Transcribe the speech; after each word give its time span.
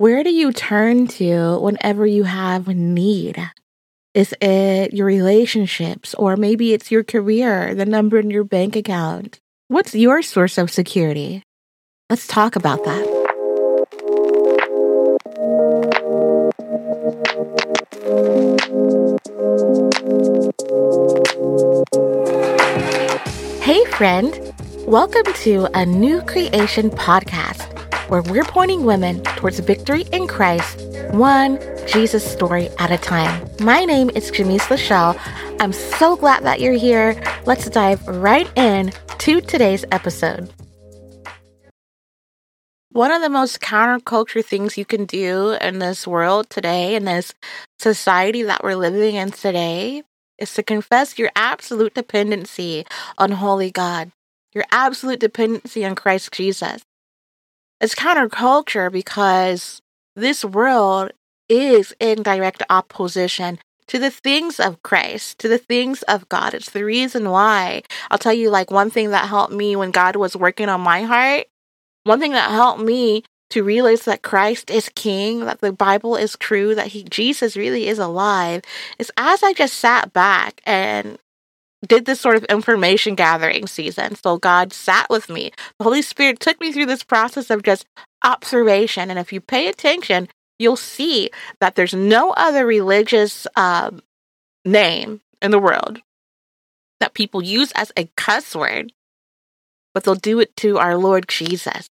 Where 0.00 0.24
do 0.24 0.30
you 0.30 0.50
turn 0.50 1.08
to 1.08 1.58
whenever 1.60 2.06
you 2.06 2.24
have 2.24 2.68
need? 2.68 3.36
Is 4.14 4.34
it 4.40 4.94
your 4.94 5.04
relationships, 5.04 6.14
or 6.14 6.38
maybe 6.38 6.72
it's 6.72 6.90
your 6.90 7.04
career, 7.04 7.74
the 7.74 7.84
number 7.84 8.18
in 8.18 8.30
your 8.30 8.44
bank 8.44 8.76
account? 8.76 9.40
What's 9.68 9.94
your 9.94 10.22
source 10.22 10.56
of 10.56 10.70
security? 10.70 11.42
Let's 12.08 12.26
talk 12.26 12.56
about 12.56 12.82
that. 12.84 13.04
Hey, 23.60 23.84
friend. 23.84 24.54
Welcome 24.86 25.30
to 25.44 25.68
a 25.74 25.84
new 25.84 26.22
creation 26.22 26.88
podcast 26.88 27.69
where 28.10 28.22
we're 28.22 28.44
pointing 28.44 28.84
women 28.84 29.22
towards 29.22 29.60
victory 29.60 30.02
in 30.12 30.26
Christ, 30.26 30.80
one 31.12 31.60
Jesus 31.86 32.28
story 32.28 32.68
at 32.80 32.90
a 32.90 32.98
time. 32.98 33.48
My 33.60 33.84
name 33.84 34.10
is 34.10 34.32
Jemese 34.32 34.66
LaChel. 34.66 35.16
I'm 35.60 35.72
so 35.72 36.16
glad 36.16 36.42
that 36.42 36.60
you're 36.60 36.72
here. 36.72 37.22
Let's 37.46 37.70
dive 37.70 38.04
right 38.08 38.50
in 38.58 38.92
to 39.18 39.40
today's 39.40 39.84
episode. 39.92 40.52
One 42.90 43.12
of 43.12 43.22
the 43.22 43.28
most 43.28 43.60
counterculture 43.60 44.44
things 44.44 44.76
you 44.76 44.84
can 44.84 45.04
do 45.04 45.56
in 45.60 45.78
this 45.78 46.04
world 46.04 46.50
today, 46.50 46.96
in 46.96 47.04
this 47.04 47.32
society 47.78 48.42
that 48.42 48.64
we're 48.64 48.74
living 48.74 49.14
in 49.14 49.30
today, 49.30 50.02
is 50.36 50.52
to 50.54 50.64
confess 50.64 51.16
your 51.16 51.30
absolute 51.36 51.94
dependency 51.94 52.84
on 53.18 53.30
Holy 53.30 53.70
God, 53.70 54.10
your 54.52 54.64
absolute 54.72 55.20
dependency 55.20 55.84
on 55.84 55.94
Christ 55.94 56.32
Jesus. 56.32 56.82
It's 57.80 57.94
counterculture 57.94 58.92
because 58.92 59.80
this 60.14 60.44
world 60.44 61.12
is 61.48 61.94
in 61.98 62.22
direct 62.22 62.62
opposition 62.68 63.58
to 63.86 63.98
the 63.98 64.10
things 64.10 64.60
of 64.60 64.82
Christ, 64.82 65.38
to 65.40 65.48
the 65.48 65.58
things 65.58 66.02
of 66.02 66.28
God. 66.28 66.54
It's 66.54 66.70
the 66.70 66.84
reason 66.84 67.30
why. 67.30 67.82
I'll 68.10 68.18
tell 68.18 68.32
you, 68.32 68.50
like, 68.50 68.70
one 68.70 68.90
thing 68.90 69.10
that 69.10 69.28
helped 69.28 69.52
me 69.52 69.74
when 69.74 69.90
God 69.90 70.14
was 70.14 70.36
working 70.36 70.68
on 70.68 70.80
my 70.80 71.02
heart, 71.02 71.46
one 72.04 72.20
thing 72.20 72.32
that 72.32 72.50
helped 72.50 72.80
me 72.80 73.24
to 73.50 73.64
realize 73.64 74.02
that 74.02 74.22
Christ 74.22 74.70
is 74.70 74.90
king, 74.90 75.40
that 75.40 75.60
the 75.60 75.72
Bible 75.72 76.14
is 76.16 76.36
true, 76.38 76.74
that 76.76 76.88
he 76.88 77.02
Jesus 77.02 77.56
really 77.56 77.88
is 77.88 77.98
alive, 77.98 78.62
is 78.98 79.10
as 79.16 79.42
I 79.42 79.54
just 79.54 79.74
sat 79.74 80.12
back 80.12 80.60
and 80.64 81.18
did 81.86 82.04
this 82.04 82.20
sort 82.20 82.36
of 82.36 82.44
information 82.44 83.14
gathering 83.14 83.66
season. 83.66 84.14
So 84.16 84.38
God 84.38 84.72
sat 84.72 85.08
with 85.08 85.28
me. 85.28 85.52
The 85.78 85.84
Holy 85.84 86.02
Spirit 86.02 86.40
took 86.40 86.60
me 86.60 86.72
through 86.72 86.86
this 86.86 87.02
process 87.02 87.50
of 87.50 87.62
just 87.62 87.86
observation. 88.22 89.10
And 89.10 89.18
if 89.18 89.32
you 89.32 89.40
pay 89.40 89.68
attention, 89.68 90.28
you'll 90.58 90.76
see 90.76 91.30
that 91.60 91.74
there's 91.74 91.94
no 91.94 92.32
other 92.32 92.66
religious 92.66 93.46
um, 93.56 94.02
name 94.64 95.22
in 95.40 95.50
the 95.50 95.58
world 95.58 96.00
that 97.00 97.14
people 97.14 97.42
use 97.42 97.72
as 97.72 97.90
a 97.96 98.10
cuss 98.16 98.54
word, 98.54 98.92
but 99.94 100.04
they'll 100.04 100.14
do 100.14 100.38
it 100.38 100.54
to 100.56 100.78
our 100.78 100.96
Lord 100.96 101.28
Jesus. 101.28 101.88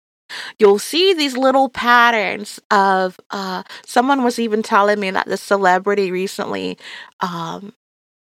You'll 0.59 0.78
see 0.78 1.14
these 1.14 1.36
little 1.36 1.70
patterns 1.70 2.61
of 2.70 3.19
uh, 3.31 3.62
someone 3.86 4.22
was 4.22 4.39
even 4.39 4.62
telling 4.62 5.00
me 5.00 5.11
that 5.11 5.27
the 5.27 5.39
celebrity 5.39 6.11
recently 6.11 6.77
um, 7.20 7.72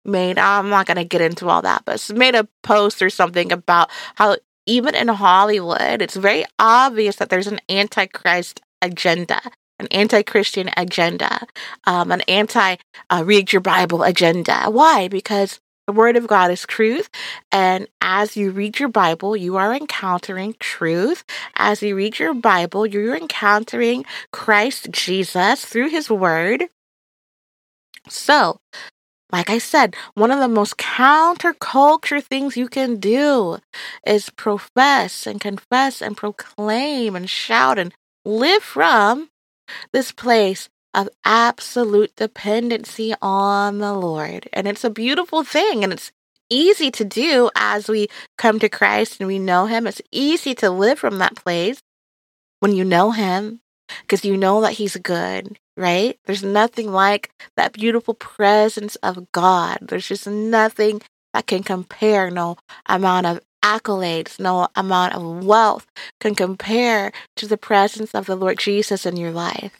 made 0.07 0.37
I'm 0.37 0.69
not 0.69 0.85
going 0.85 0.97
to 0.97 1.03
get 1.03 1.21
into 1.21 1.49
all 1.49 1.61
that, 1.61 1.83
but 1.85 2.09
made 2.15 2.35
a 2.35 2.47
post 2.63 3.01
or 3.01 3.09
something 3.09 3.51
about 3.51 3.89
how 4.15 4.37
even 4.65 4.95
in 4.95 5.07
Hollywood, 5.07 6.01
it's 6.01 6.15
very 6.15 6.45
obvious 6.59 7.17
that 7.17 7.29
there's 7.29 7.47
an 7.47 7.59
antichrist 7.69 8.61
agenda, 8.81 9.39
an 9.79 9.87
anti-Christian 9.91 10.69
agenda, 10.75 11.47
um, 11.85 12.11
an 12.11 12.21
anti 12.21 12.75
uh, 13.09 13.23
read 13.25 13.53
your 13.53 13.61
Bible 13.61 14.03
agenda. 14.03 14.65
Why? 14.69 15.07
Because 15.07 15.59
the 15.87 15.93
Word 15.93 16.17
of 16.17 16.27
God 16.27 16.51
is 16.51 16.63
truth. 16.63 17.09
And 17.49 17.87
as 18.01 18.35
you 18.35 18.51
read 18.51 18.77
your 18.77 18.89
Bible, 18.89 19.37
you 19.37 19.55
are 19.55 19.73
encountering 19.73 20.55
truth. 20.59 21.23
As 21.55 21.81
you 21.81 21.95
read 21.95 22.19
your 22.19 22.33
Bible, 22.33 22.85
you're 22.85 23.15
encountering 23.15 24.05
Christ 24.33 24.91
Jesus 24.91 25.63
through 25.63 25.89
His 25.89 26.09
Word. 26.09 26.65
So, 28.09 28.59
like 29.31 29.49
I 29.49 29.57
said, 29.57 29.95
one 30.13 30.31
of 30.31 30.39
the 30.39 30.47
most 30.47 30.77
counterculture 30.77 32.23
things 32.23 32.55
you 32.55 32.69
can 32.69 32.97
do 32.97 33.57
is 34.05 34.29
profess 34.29 35.27
and 35.27 35.41
confess 35.41 36.01
and 36.01 36.15
proclaim 36.15 37.15
and 37.15 37.29
shout 37.29 37.77
and 37.77 37.93
live 38.23 38.63
from 38.63 39.29
this 39.91 40.11
place 40.13 40.69
of 40.93 41.09
absolute 41.25 42.15
dependency 42.15 43.13
on 43.21 43.79
the 43.79 43.93
Lord. 43.93 44.47
And 44.53 44.67
it's 44.67 44.85
a 44.85 44.89
beautiful 44.89 45.43
thing 45.43 45.83
and 45.83 45.91
it's 45.91 46.11
easy 46.49 46.89
to 46.91 47.03
do 47.03 47.49
as 47.55 47.89
we 47.89 48.07
come 48.37 48.59
to 48.59 48.69
Christ 48.69 49.19
and 49.19 49.27
we 49.27 49.39
know 49.39 49.65
Him. 49.65 49.85
It's 49.87 50.01
easy 50.11 50.55
to 50.55 50.69
live 50.69 50.99
from 50.99 51.17
that 51.17 51.35
place 51.35 51.81
when 52.61 52.73
you 52.73 52.85
know 52.85 53.11
Him 53.11 53.59
because 54.01 54.23
you 54.23 54.37
know 54.37 54.61
that 54.61 54.73
He's 54.73 54.95
good 54.95 55.59
right? 55.77 56.19
There's 56.25 56.43
nothing 56.43 56.91
like 56.91 57.31
that 57.55 57.73
beautiful 57.73 58.15
presence 58.15 58.95
of 58.97 59.31
God. 59.31 59.77
There's 59.81 60.07
just 60.07 60.27
nothing 60.27 61.01
that 61.33 61.47
can 61.47 61.63
compare, 61.63 62.31
no 62.31 62.57
amount 62.87 63.27
of 63.27 63.39
accolades, 63.63 64.39
no 64.39 64.67
amount 64.75 65.13
of 65.13 65.45
wealth 65.45 65.85
can 66.19 66.35
compare 66.35 67.11
to 67.35 67.47
the 67.47 67.57
presence 67.57 68.13
of 68.13 68.25
the 68.25 68.35
Lord 68.35 68.59
Jesus 68.59 69.05
in 69.05 69.17
your 69.17 69.31
life. 69.31 69.79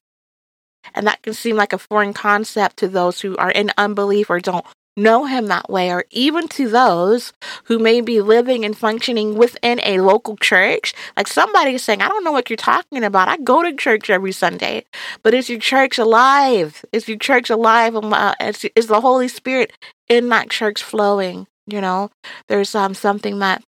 And 0.93 1.05
that 1.07 1.21
can 1.21 1.33
seem 1.33 1.55
like 1.55 1.73
a 1.73 1.77
foreign 1.77 2.13
concept 2.13 2.77
to 2.77 2.87
those 2.87 3.21
who 3.21 3.35
are 3.37 3.51
in 3.51 3.71
unbelief 3.77 4.29
or 4.29 4.39
don't 4.39 4.65
know 4.97 5.25
him 5.25 5.47
that 5.47 5.69
way, 5.69 5.91
or 5.91 6.05
even 6.09 6.47
to 6.49 6.67
those 6.67 7.31
who 7.65 7.79
may 7.79 8.01
be 8.01 8.19
living 8.21 8.65
and 8.65 8.77
functioning 8.77 9.35
within 9.35 9.79
a 9.83 9.99
local 10.01 10.35
church. 10.37 10.93
Like 11.15 11.27
somebody 11.27 11.75
is 11.75 11.83
saying, 11.83 12.01
I 12.01 12.07
don't 12.07 12.23
know 12.23 12.31
what 12.31 12.49
you're 12.49 12.57
talking 12.57 13.03
about. 13.03 13.29
I 13.29 13.37
go 13.37 13.63
to 13.63 13.73
church 13.73 14.09
every 14.09 14.31
Sunday, 14.31 14.85
but 15.23 15.33
is 15.33 15.49
your 15.49 15.59
church 15.59 15.97
alive? 15.97 16.83
Is 16.91 17.07
your 17.07 17.17
church 17.17 17.49
alive? 17.49 17.95
Uh, 17.95 18.33
is 18.41 18.87
the 18.87 19.01
Holy 19.01 19.27
Spirit 19.27 19.71
in 20.09 20.29
that 20.29 20.49
church 20.49 20.83
flowing? 20.83 21.47
You 21.67 21.81
know, 21.81 22.09
there's 22.47 22.73
um 22.75 22.93
something 22.93 23.39
that 23.39 23.63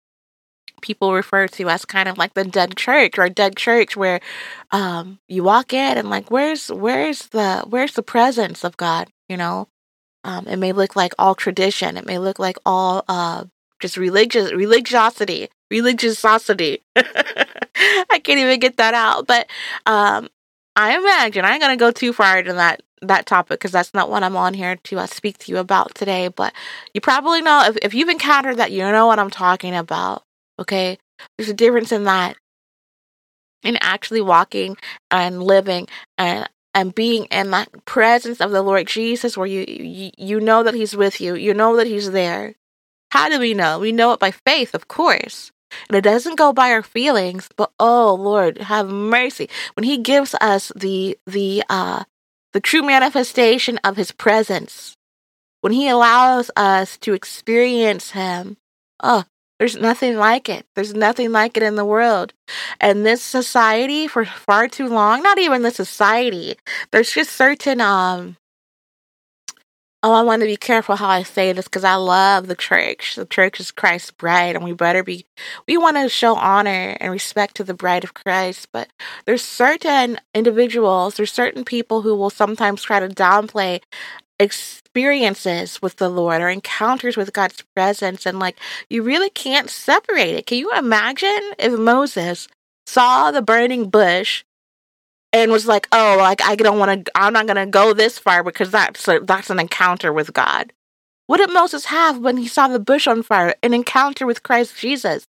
people 0.82 1.14
refer 1.14 1.48
to 1.48 1.68
as 1.70 1.84
kind 1.86 2.08
of 2.08 2.18
like 2.18 2.34
the 2.34 2.44
dead 2.44 2.76
church 2.76 3.18
or 3.18 3.28
dead 3.30 3.56
church 3.56 3.96
where 3.96 4.20
um 4.70 5.18
you 5.28 5.42
walk 5.42 5.72
in 5.72 5.96
and 5.96 6.10
like 6.10 6.30
where's 6.30 6.68
where's 6.68 7.28
the 7.28 7.64
where's 7.68 7.94
the 7.94 8.02
presence 8.02 8.64
of 8.64 8.76
God 8.76 9.08
you 9.28 9.36
know 9.36 9.66
um, 10.24 10.46
it 10.48 10.56
may 10.56 10.72
look 10.72 10.96
like 10.96 11.12
all 11.18 11.34
tradition. 11.34 11.96
It 11.96 12.06
may 12.06 12.18
look 12.18 12.38
like 12.38 12.56
all 12.64 13.04
uh, 13.08 13.44
just 13.80 13.96
religious 13.96 14.52
religiosity, 14.52 15.48
religiosity. 15.70 16.82
I 16.96 18.20
can't 18.22 18.40
even 18.40 18.58
get 18.58 18.78
that 18.78 18.94
out. 18.94 19.26
But 19.26 19.48
um, 19.86 20.28
I 20.76 20.96
imagine 20.96 21.44
I 21.44 21.52
ain't 21.52 21.60
gonna 21.60 21.76
go 21.76 21.90
too 21.90 22.12
far 22.12 22.38
into 22.38 22.54
that 22.54 22.82
that 23.02 23.26
topic 23.26 23.60
because 23.60 23.72
that's 23.72 23.92
not 23.92 24.08
what 24.08 24.22
I'm 24.22 24.36
on 24.36 24.54
here 24.54 24.76
to 24.76 24.98
uh, 24.98 25.06
speak 25.06 25.38
to 25.38 25.52
you 25.52 25.58
about 25.58 25.94
today. 25.94 26.28
But 26.28 26.54
you 26.94 27.00
probably 27.00 27.42
know 27.42 27.62
if 27.66 27.76
if 27.82 27.94
you've 27.94 28.08
encountered 28.08 28.56
that, 28.56 28.72
you 28.72 28.78
know 28.78 29.06
what 29.06 29.18
I'm 29.18 29.30
talking 29.30 29.74
about. 29.74 30.22
Okay, 30.58 30.98
there's 31.36 31.50
a 31.50 31.54
difference 31.54 31.92
in 31.92 32.04
that 32.04 32.36
in 33.62 33.76
actually 33.80 34.20
walking 34.20 34.76
and 35.10 35.42
living 35.42 35.88
and 36.18 36.48
and 36.74 36.94
being 36.94 37.26
in 37.26 37.50
that 37.50 37.84
presence 37.84 38.40
of 38.40 38.50
the 38.50 38.62
Lord 38.62 38.86
Jesus 38.86 39.36
where 39.36 39.46
you, 39.46 39.64
you 39.68 40.10
you 40.18 40.40
know 40.40 40.62
that 40.62 40.74
he's 40.74 40.96
with 40.96 41.20
you. 41.20 41.34
You 41.34 41.54
know 41.54 41.76
that 41.76 41.86
he's 41.86 42.10
there. 42.10 42.54
How 43.10 43.28
do 43.28 43.38
we 43.38 43.54
know? 43.54 43.78
We 43.78 43.92
know 43.92 44.12
it 44.12 44.20
by 44.20 44.32
faith, 44.32 44.74
of 44.74 44.88
course. 44.88 45.52
And 45.88 45.96
it 45.96 46.02
doesn't 46.02 46.38
go 46.38 46.52
by 46.52 46.70
our 46.70 46.82
feelings, 46.82 47.48
but 47.56 47.70
oh 47.78 48.14
Lord, 48.14 48.58
have 48.58 48.88
mercy. 48.88 49.48
When 49.74 49.84
he 49.84 49.98
gives 49.98 50.34
us 50.40 50.72
the 50.74 51.18
the 51.26 51.62
uh 51.69 52.04
the 52.52 52.60
true 52.60 52.82
manifestation 52.82 53.78
of 53.84 53.96
his 53.96 54.12
presence, 54.12 54.96
when 55.60 55.72
he 55.72 55.88
allows 55.88 56.50
us 56.56 56.96
to 56.99 57.14
experience 57.14 58.10
him, 58.12 58.56
oh, 59.02 59.25
there's 59.58 59.76
nothing 59.76 60.16
like 60.16 60.48
it. 60.48 60.66
There's 60.74 60.94
nothing 60.94 61.32
like 61.32 61.56
it 61.56 61.62
in 61.62 61.76
the 61.76 61.84
world. 61.84 62.32
And 62.80 63.06
this 63.06 63.22
society 63.22 64.08
for 64.08 64.24
far 64.24 64.68
too 64.68 64.88
long, 64.88 65.22
not 65.22 65.38
even 65.38 65.62
the 65.62 65.70
society, 65.70 66.56
there's 66.90 67.12
just 67.12 67.32
certain 67.32 67.80
um 67.80 68.36
Oh, 70.06 70.12
I 70.12 70.20
want 70.20 70.40
to 70.40 70.46
be 70.46 70.58
careful 70.58 70.96
how 70.96 71.08
I 71.08 71.22
say 71.22 71.50
this 71.54 71.64
because 71.64 71.82
I 71.82 71.94
love 71.94 72.46
the 72.46 72.54
church. 72.54 73.14
The 73.16 73.24
church 73.24 73.58
is 73.58 73.70
Christ's 73.70 74.10
bride, 74.10 74.54
and 74.54 74.62
we 74.62 74.74
better 74.74 75.02
be. 75.02 75.24
We 75.66 75.78
want 75.78 75.96
to 75.96 76.10
show 76.10 76.36
honor 76.36 76.94
and 77.00 77.10
respect 77.10 77.56
to 77.56 77.64
the 77.64 77.72
bride 77.72 78.04
of 78.04 78.12
Christ, 78.12 78.68
but 78.70 78.90
there's 79.24 79.40
certain 79.40 80.18
individuals, 80.34 81.14
there's 81.14 81.32
certain 81.32 81.64
people 81.64 82.02
who 82.02 82.14
will 82.14 82.28
sometimes 82.28 82.82
try 82.82 83.00
to 83.00 83.08
downplay 83.08 83.80
experiences 84.38 85.81
with 85.81 85.96
the 85.96 86.08
Lord 86.08 86.40
or 86.40 86.48
encounters 86.48 87.16
with 87.16 87.32
God's 87.32 87.62
presence, 87.75 88.26
and 88.26 88.38
like 88.38 88.58
you 88.90 89.02
really 89.02 89.31
can't 89.31 89.70
separate 89.70 90.34
it. 90.34 90.46
Can 90.46 90.58
you 90.58 90.72
imagine 90.72 91.52
if 91.58 91.78
Moses 91.78 92.48
saw 92.86 93.31
the 93.31 93.42
burning 93.42 93.90
bush 93.90 94.44
and 95.32 95.50
was 95.50 95.66
like, 95.66 95.88
"Oh, 95.92 96.16
like 96.19 96.42
I 96.42 96.56
don't 96.56 96.78
want 96.78 97.06
to. 97.06 97.12
I'm 97.14 97.32
not 97.32 97.46
going 97.46 97.64
to 97.64 97.66
go 97.66 97.92
this 97.92 98.19
far 98.19 98.42
because 98.42 98.70
that's 98.70 99.06
a, 99.08 99.20
that's 99.20 99.50
an 99.50 99.60
encounter 99.60 100.12
with 100.12 100.32
God." 100.32 100.72
What 101.26 101.38
did 101.38 101.52
Moses 101.52 101.87
have 101.87 102.19
when 102.19 102.37
he 102.37 102.46
saw 102.48 102.69
the 102.69 102.78
bush 102.78 103.06
on 103.06 103.22
fire? 103.22 103.54
An 103.62 103.72
encounter 103.72 104.26
with 104.26 104.42
Christ 104.42 104.76
Jesus. 104.76 105.26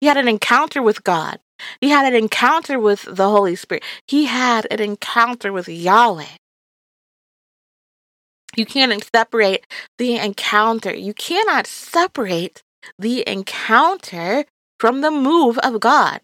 He 0.00 0.06
had 0.06 0.18
an 0.18 0.28
encounter 0.28 0.82
with 0.82 1.04
God. 1.04 1.40
He 1.80 1.88
had 1.88 2.06
an 2.06 2.14
encounter 2.14 2.78
with 2.78 3.02
the 3.08 3.30
Holy 3.30 3.56
Spirit. 3.56 3.82
He 4.06 4.26
had 4.26 4.66
an 4.70 4.80
encounter 4.80 5.52
with 5.52 5.68
Yahweh. 5.68 6.36
You 8.58 8.66
can't 8.66 9.04
separate 9.14 9.66
the 9.98 10.16
encounter. 10.16 10.92
You 10.94 11.14
cannot 11.14 11.66
separate 11.68 12.64
the 12.98 13.22
encounter 13.28 14.44
from 14.80 15.00
the 15.00 15.12
move 15.12 15.58
of 15.58 15.78
God. 15.78 16.20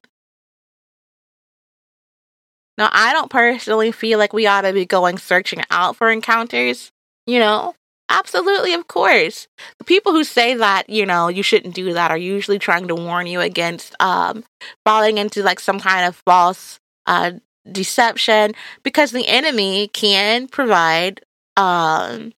Now, 2.77 2.91
I 2.93 3.13
don't 3.13 3.31
personally 3.31 3.93
feel 3.93 4.19
like 4.19 4.33
we 4.33 4.49
ought 4.49 4.63
to 4.63 4.73
be 4.73 4.85
going 4.85 5.19
searching 5.19 5.63
out 5.71 5.95
for 5.95 6.11
encounters, 6.11 6.91
you 7.25 7.39
know? 7.39 7.75
Absolutely, 8.09 8.75
of 8.75 8.89
course. 8.89 9.47
The 9.79 9.85
people 9.85 10.13
who 10.13 10.25
say 10.25 10.55
that, 10.55 10.91
you 10.91 11.07
know, 11.07 11.29
you 11.29 11.43
shouldn't 11.43 11.75
do 11.75 11.95
that 11.95 12.11
are 12.11 12.19
usually 12.19 12.59
trying 12.59 12.89
to 12.89 12.95
warn 12.95 13.27
you 13.29 13.41
against 13.41 13.95
um, 14.01 14.45
falling 14.85 15.19
into 15.19 15.43
like 15.43 15.61
some 15.61 15.81
kind 15.81 16.07
of 16.07 16.17
false 16.27 16.81
uh, 17.07 17.33
deception 17.71 18.53
because 18.83 19.13
the 19.13 19.27
enemy 19.27 19.89
can 19.89 20.49
provide 20.49 21.23
um, 21.57 22.33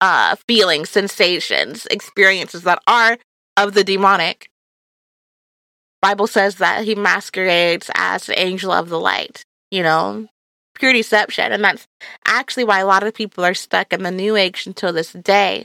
uh, 0.00 0.36
feelings, 0.48 0.90
sensations, 0.90 1.86
experiences 1.86 2.62
that 2.62 2.82
are 2.86 3.18
of 3.56 3.74
the 3.74 3.84
demonic. 3.84 4.48
Bible 6.00 6.26
says 6.26 6.56
that 6.56 6.84
he 6.84 6.96
masquerades 6.96 7.90
as 7.94 8.26
the 8.26 8.38
angel 8.38 8.72
of 8.72 8.88
the 8.88 8.98
light, 8.98 9.44
you 9.70 9.82
know, 9.82 10.26
pure 10.74 10.92
deception. 10.92 11.52
And 11.52 11.62
that's 11.62 11.86
actually 12.26 12.64
why 12.64 12.80
a 12.80 12.86
lot 12.86 13.04
of 13.04 13.14
people 13.14 13.44
are 13.44 13.54
stuck 13.54 13.92
in 13.92 14.02
the 14.02 14.10
new 14.10 14.34
age 14.34 14.66
until 14.66 14.92
this 14.92 15.12
day, 15.12 15.64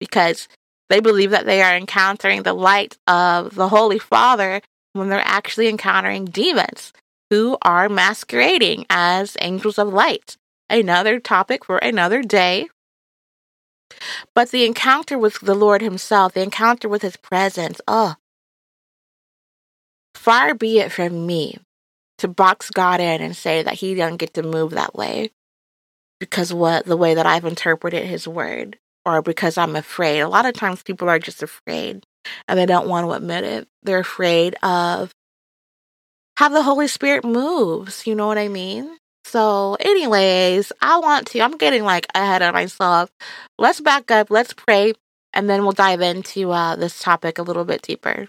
because 0.00 0.48
they 0.88 1.00
believe 1.00 1.30
that 1.30 1.44
they 1.44 1.62
are 1.62 1.76
encountering 1.76 2.42
the 2.42 2.54
light 2.54 2.96
of 3.06 3.54
the 3.54 3.68
Holy 3.68 3.98
Father 3.98 4.62
when 4.94 5.10
they're 5.10 5.20
actually 5.22 5.68
encountering 5.68 6.24
demons 6.24 6.94
who 7.28 7.58
are 7.60 7.88
masquerading 7.88 8.86
as 8.88 9.36
angels 9.42 9.78
of 9.78 9.92
light. 9.92 10.36
Another 10.68 11.20
topic 11.20 11.64
for 11.64 11.78
another 11.78 12.22
day. 12.22 12.68
But 14.34 14.50
the 14.50 14.64
encounter 14.64 15.18
with 15.18 15.40
the 15.40 15.54
Lord 15.54 15.80
Himself, 15.80 16.34
the 16.34 16.42
encounter 16.42 16.88
with 16.88 17.02
His 17.02 17.16
presence, 17.16 17.80
oh, 17.86 18.16
far 20.14 20.54
be 20.54 20.80
it 20.80 20.90
from 20.90 21.26
me 21.26 21.58
to 22.18 22.28
box 22.28 22.70
God 22.70 23.00
in 23.00 23.22
and 23.22 23.36
say 23.36 23.62
that 23.62 23.74
He 23.74 23.94
doesn't 23.94 24.16
get 24.16 24.34
to 24.34 24.42
move 24.42 24.72
that 24.72 24.94
way 24.94 25.30
because 26.18 26.52
what 26.52 26.86
the 26.86 26.96
way 26.96 27.14
that 27.14 27.26
I've 27.26 27.44
interpreted 27.44 28.04
His 28.04 28.26
word 28.26 28.78
or 29.04 29.22
because 29.22 29.56
I'm 29.56 29.76
afraid. 29.76 30.20
A 30.20 30.28
lot 30.28 30.46
of 30.46 30.54
times 30.54 30.82
people 30.82 31.08
are 31.08 31.20
just 31.20 31.42
afraid 31.42 32.04
and 32.48 32.58
they 32.58 32.66
don't 32.66 32.88
want 32.88 33.06
to 33.06 33.12
admit 33.12 33.44
it. 33.44 33.68
They're 33.84 34.00
afraid 34.00 34.56
of 34.62 35.12
how 36.36 36.48
the 36.48 36.62
Holy 36.62 36.88
Spirit 36.88 37.24
moves. 37.24 38.06
You 38.06 38.16
know 38.16 38.26
what 38.26 38.36
I 38.36 38.48
mean? 38.48 38.96
So, 39.26 39.76
anyways, 39.80 40.70
I 40.80 41.00
want 41.00 41.26
to, 41.28 41.40
I'm 41.40 41.56
getting 41.56 41.82
like 41.82 42.06
ahead 42.14 42.42
of 42.42 42.54
myself. 42.54 43.10
Let's 43.58 43.80
back 43.80 44.08
up, 44.12 44.30
let's 44.30 44.52
pray, 44.52 44.92
and 45.32 45.50
then 45.50 45.64
we'll 45.64 45.72
dive 45.72 46.00
into 46.00 46.52
uh, 46.52 46.76
this 46.76 47.02
topic 47.02 47.38
a 47.38 47.42
little 47.42 47.64
bit 47.64 47.82
deeper. 47.82 48.28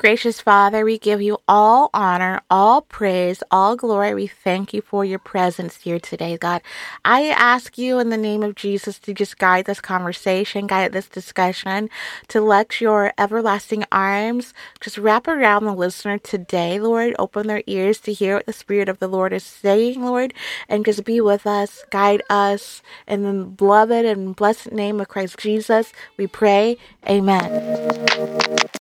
Gracious 0.00 0.40
Father, 0.40 0.82
we 0.82 0.98
give 0.98 1.20
you 1.20 1.36
all 1.46 1.90
honor, 1.92 2.40
all 2.50 2.80
praise, 2.80 3.42
all 3.50 3.76
glory. 3.76 4.14
We 4.14 4.26
thank 4.28 4.72
you 4.72 4.80
for 4.80 5.04
your 5.04 5.18
presence 5.18 5.76
here 5.76 6.00
today, 6.00 6.38
God. 6.38 6.62
I 7.04 7.24
ask 7.26 7.76
you 7.76 7.98
in 7.98 8.08
the 8.08 8.16
name 8.16 8.42
of 8.42 8.54
Jesus 8.54 8.98
to 9.00 9.12
just 9.12 9.36
guide 9.36 9.66
this 9.66 9.82
conversation, 9.82 10.66
guide 10.66 10.94
this 10.94 11.06
discussion, 11.06 11.90
to 12.28 12.40
let 12.40 12.80
your 12.80 13.12
everlasting 13.18 13.84
arms 13.92 14.54
just 14.80 14.96
wrap 14.96 15.28
around 15.28 15.66
the 15.66 15.74
listener 15.74 16.16
today, 16.16 16.80
Lord. 16.80 17.14
Open 17.18 17.46
their 17.46 17.62
ears 17.66 18.00
to 18.00 18.14
hear 18.14 18.36
what 18.36 18.46
the 18.46 18.54
Spirit 18.54 18.88
of 18.88 19.00
the 19.00 19.06
Lord 19.06 19.34
is 19.34 19.44
saying, 19.44 20.02
Lord, 20.02 20.32
and 20.66 20.82
just 20.82 21.04
be 21.04 21.20
with 21.20 21.46
us, 21.46 21.84
guide 21.90 22.22
us. 22.30 22.80
In 23.06 23.24
the 23.24 23.44
beloved 23.44 24.06
and 24.06 24.34
blessed 24.34 24.72
name 24.72 24.98
of 24.98 25.08
Christ 25.08 25.36
Jesus, 25.36 25.92
we 26.16 26.26
pray. 26.26 26.78
Amen. 27.06 28.79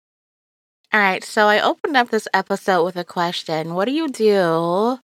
All 0.90 1.00
right, 1.00 1.22
so 1.22 1.48
I 1.48 1.60
opened 1.60 1.98
up 1.98 2.08
this 2.08 2.26
episode 2.32 2.82
with 2.82 2.96
a 2.96 3.04
question. 3.04 3.74
What 3.74 3.84
do 3.84 3.92
you 3.92 4.08
do 4.08 4.98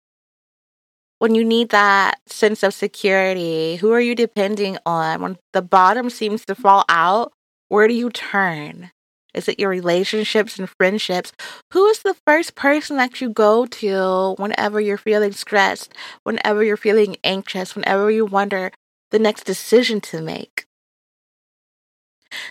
when 1.19 1.35
you 1.35 1.45
need 1.45 1.71
that 1.71 2.21
sense 2.27 2.63
of 2.63 2.73
security? 2.73 3.77
Who 3.77 3.91
are 3.91 4.01
you 4.01 4.15
depending 4.15 4.79
on? 4.87 5.21
When 5.23 5.39
the 5.53 5.61
bottom 5.63 6.09
seems 6.09 6.45
to 6.45 6.55
fall 6.55 6.85
out, 6.89 7.33
where 7.69 7.89
do 7.89 7.95
you 7.95 8.11
turn? 8.11 8.93
Is 9.35 9.49
it 9.49 9.59
your 9.59 9.71
relationships 9.71 10.57
and 10.57 10.69
friendships? 10.69 11.33
Who 11.73 11.87
is 11.87 12.01
the 12.01 12.15
first 12.25 12.55
person 12.55 12.97
that 12.99 13.21
you 13.21 13.31
go 13.31 13.67
to 13.67 14.35
whenever 14.39 14.81
you're 14.81 14.99
feeling 14.99 15.33
stressed, 15.33 15.95
whenever 16.23 16.63
you're 16.63 16.77
feeling 16.77 17.17
anxious, 17.25 17.75
whenever 17.75 18.09
you 18.09 18.25
wonder 18.25 18.71
the 19.11 19.19
next 19.19 19.45
decision 19.45 20.01
to 20.03 20.23
make? 20.23 20.67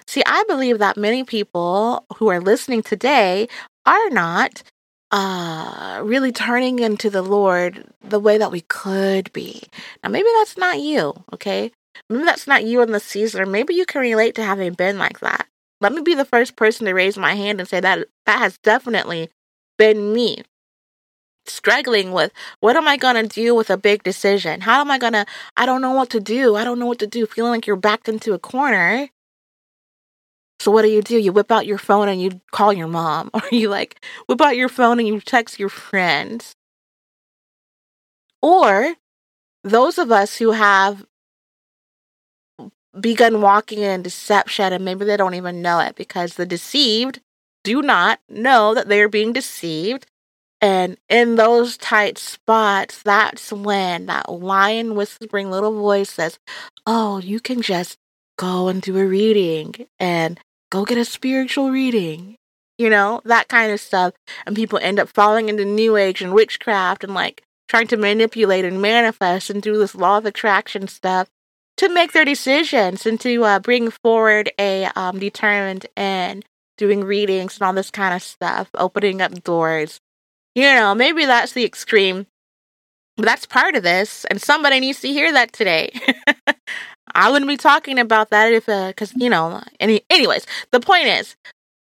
See, 0.07 0.23
I 0.25 0.43
believe 0.47 0.79
that 0.79 0.97
many 0.97 1.23
people 1.23 2.05
who 2.17 2.27
are 2.29 2.39
listening 2.39 2.83
today 2.83 3.47
are 3.85 4.09
not 4.09 4.63
uh 5.11 6.01
really 6.03 6.31
turning 6.31 6.79
into 6.79 7.09
the 7.09 7.21
Lord 7.21 7.85
the 8.01 8.19
way 8.19 8.37
that 8.37 8.51
we 8.51 8.61
could 8.61 9.31
be. 9.33 9.63
Now 10.03 10.09
maybe 10.09 10.29
that's 10.39 10.57
not 10.57 10.79
you, 10.79 11.13
okay? 11.33 11.71
Maybe 12.09 12.23
that's 12.23 12.47
not 12.47 12.63
you 12.63 12.81
in 12.81 12.91
the 12.91 12.99
season, 12.99 13.41
or 13.41 13.45
maybe 13.45 13.73
you 13.73 13.85
can 13.85 14.01
relate 14.01 14.35
to 14.35 14.43
having 14.43 14.73
been 14.73 14.97
like 14.97 15.19
that. 15.19 15.47
Let 15.81 15.93
me 15.93 16.01
be 16.01 16.13
the 16.13 16.25
first 16.25 16.55
person 16.55 16.85
to 16.85 16.93
raise 16.93 17.17
my 17.17 17.33
hand 17.33 17.59
and 17.59 17.67
say 17.67 17.79
that 17.79 18.07
that 18.25 18.39
has 18.39 18.57
definitely 18.59 19.29
been 19.77 20.13
me. 20.13 20.43
Struggling 21.47 22.11
with 22.11 22.31
what 22.59 22.77
am 22.77 22.87
I 22.87 22.97
going 22.97 23.15
to 23.15 23.27
do 23.27 23.55
with 23.55 23.71
a 23.71 23.77
big 23.77 24.03
decision? 24.03 24.61
How 24.61 24.79
am 24.79 24.91
I 24.91 24.99
going 24.99 25.13
to, 25.13 25.25
I 25.57 25.65
don't 25.65 25.81
know 25.81 25.91
what 25.91 26.11
to 26.11 26.19
do. 26.19 26.55
I 26.55 26.63
don't 26.63 26.77
know 26.77 26.85
what 26.85 26.99
to 26.99 27.07
do. 27.07 27.25
Feeling 27.25 27.51
like 27.51 27.65
you're 27.65 27.75
backed 27.75 28.07
into 28.07 28.33
a 28.33 28.39
corner 28.39 29.09
so 30.61 30.69
what 30.69 30.83
do 30.83 30.89
you 30.89 31.01
do? 31.01 31.17
You 31.17 31.33
whip 31.33 31.51
out 31.51 31.65
your 31.65 31.79
phone 31.79 32.07
and 32.07 32.21
you 32.21 32.39
call 32.51 32.71
your 32.71 32.87
mom, 32.87 33.31
or 33.33 33.41
you 33.51 33.67
like 33.67 34.05
whip 34.27 34.39
out 34.41 34.55
your 34.55 34.69
phone 34.69 34.99
and 34.99 35.07
you 35.07 35.19
text 35.19 35.59
your 35.59 35.69
friends. 35.69 36.55
Or 38.43 38.95
those 39.63 39.97
of 39.97 40.11
us 40.11 40.37
who 40.37 40.51
have 40.51 41.05
begun 42.99 43.41
walking 43.41 43.79
in 43.79 44.03
deception 44.03 44.71
and 44.71 44.85
maybe 44.85 45.03
they 45.03 45.17
don't 45.17 45.33
even 45.33 45.63
know 45.63 45.79
it 45.79 45.95
because 45.95 46.35
the 46.35 46.45
deceived 46.45 47.21
do 47.63 47.81
not 47.81 48.19
know 48.29 48.75
that 48.75 48.87
they're 48.87 49.09
being 49.09 49.33
deceived. 49.33 50.05
And 50.61 50.97
in 51.09 51.37
those 51.37 51.75
tight 51.75 52.19
spots, 52.19 53.01
that's 53.01 53.51
when 53.51 54.05
that 54.05 54.31
lion 54.31 54.93
whispering 54.93 55.49
little 55.49 55.75
voice 55.75 56.11
says, 56.11 56.37
Oh, 56.85 57.17
you 57.17 57.39
can 57.39 57.63
just 57.63 57.97
go 58.37 58.67
and 58.67 58.79
do 58.79 58.97
a 58.97 59.05
reading 59.05 59.87
and 59.99 60.39
go 60.71 60.85
get 60.85 60.97
a 60.97 61.05
spiritual 61.05 61.69
reading, 61.69 62.35
you 62.79 62.89
know, 62.89 63.21
that 63.25 63.47
kind 63.47 63.71
of 63.71 63.79
stuff. 63.79 64.13
And 64.47 64.55
people 64.55 64.79
end 64.81 64.99
up 64.99 65.09
falling 65.09 65.49
into 65.49 65.65
New 65.65 65.97
Age 65.97 66.21
and 66.21 66.33
witchcraft 66.33 67.03
and 67.03 67.13
like 67.13 67.43
trying 67.67 67.87
to 67.87 67.97
manipulate 67.97 68.65
and 68.65 68.81
manifest 68.81 69.51
and 69.51 69.61
do 69.61 69.77
this 69.77 69.93
law 69.93 70.17
of 70.17 70.25
attraction 70.25 70.87
stuff 70.87 71.27
to 71.77 71.89
make 71.89 72.13
their 72.13 72.25
decisions 72.25 73.05
and 73.05 73.19
to 73.21 73.43
uh, 73.43 73.59
bring 73.59 73.91
forward 73.91 74.51
a 74.57 74.85
um, 74.95 75.19
determined 75.19 75.85
and 75.95 76.43
doing 76.77 77.03
readings 77.03 77.57
and 77.57 77.67
all 77.67 77.73
this 77.73 77.91
kind 77.91 78.15
of 78.15 78.23
stuff, 78.23 78.69
opening 78.73 79.21
up 79.21 79.43
doors. 79.43 79.99
You 80.55 80.63
know, 80.63 80.95
maybe 80.95 81.25
that's 81.25 81.53
the 81.53 81.63
extreme, 81.63 82.27
but 83.15 83.25
that's 83.25 83.45
part 83.45 83.75
of 83.75 83.83
this, 83.83 84.25
and 84.25 84.41
somebody 84.41 84.79
needs 84.79 84.99
to 85.01 85.07
hear 85.07 85.31
that 85.31 85.53
today. 85.53 85.91
I 87.13 87.31
wouldn't 87.31 87.49
be 87.49 87.57
talking 87.57 87.99
about 87.99 88.29
that 88.29 88.51
if, 88.51 88.67
uh, 88.69 88.93
cause 88.93 89.13
you 89.15 89.29
know, 89.29 89.61
any, 89.79 90.01
anyways, 90.09 90.45
the 90.71 90.79
point 90.79 91.07
is, 91.07 91.35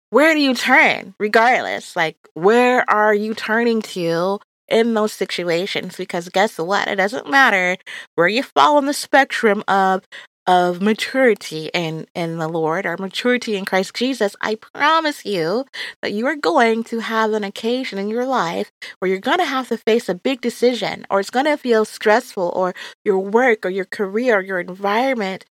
where 0.09 0.33
do 0.33 0.39
you 0.39 0.53
turn 0.53 1.13
regardless? 1.19 1.95
Like, 1.95 2.17
where 2.33 2.89
are 2.89 3.13
you 3.13 3.33
turning 3.33 3.81
to 3.81 4.39
in 4.67 4.93
those 4.93 5.11
situations? 5.11 5.97
Because 5.97 6.29
guess 6.29 6.57
what? 6.57 6.87
It 6.87 6.95
doesn't 6.95 7.29
matter 7.29 7.77
where 8.15 8.27
you 8.27 8.43
fall 8.43 8.77
on 8.77 8.85
the 8.85 8.93
spectrum 8.93 9.63
of 9.67 10.03
of 10.47 10.81
maturity 10.81 11.69
in 11.73 12.07
in 12.13 12.37
the 12.37 12.47
Lord 12.47 12.85
or 12.85 12.97
maturity 12.97 13.55
in 13.55 13.65
Christ 13.65 13.93
Jesus, 13.95 14.35
I 14.41 14.55
promise 14.55 15.25
you 15.25 15.65
that 16.01 16.13
you 16.13 16.27
are 16.27 16.35
going 16.35 16.83
to 16.85 16.99
have 16.99 17.33
an 17.33 17.43
occasion 17.43 17.97
in 17.97 18.09
your 18.09 18.25
life 18.25 18.71
where 18.99 19.09
you're 19.09 19.19
going 19.19 19.39
to 19.39 19.45
have 19.45 19.69
to 19.69 19.77
face 19.77 20.07
a 20.07 20.15
big 20.15 20.41
decision 20.41 21.05
or 21.09 21.19
it's 21.19 21.29
going 21.31 21.45
to 21.45 21.57
feel 21.57 21.85
stressful 21.85 22.51
or 22.55 22.75
your 23.03 23.19
work 23.19 23.65
or 23.65 23.69
your 23.69 23.85
career 23.85 24.37
or 24.37 24.41
your 24.41 24.59
environment 24.59 25.45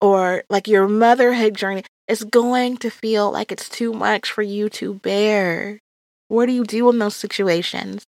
or 0.00 0.44
like 0.48 0.66
your 0.68 0.88
motherhood 0.88 1.54
journey 1.54 1.84
is 2.06 2.24
going 2.24 2.76
to 2.78 2.90
feel 2.90 3.30
like 3.30 3.52
it's 3.52 3.68
too 3.68 3.92
much 3.92 4.30
for 4.30 4.42
you 4.42 4.68
to 4.70 4.94
bear. 4.94 5.78
What 6.28 6.46
do 6.46 6.52
you 6.52 6.64
do 6.64 6.88
in 6.90 6.98
those 6.98 7.16
situations? 7.16 8.04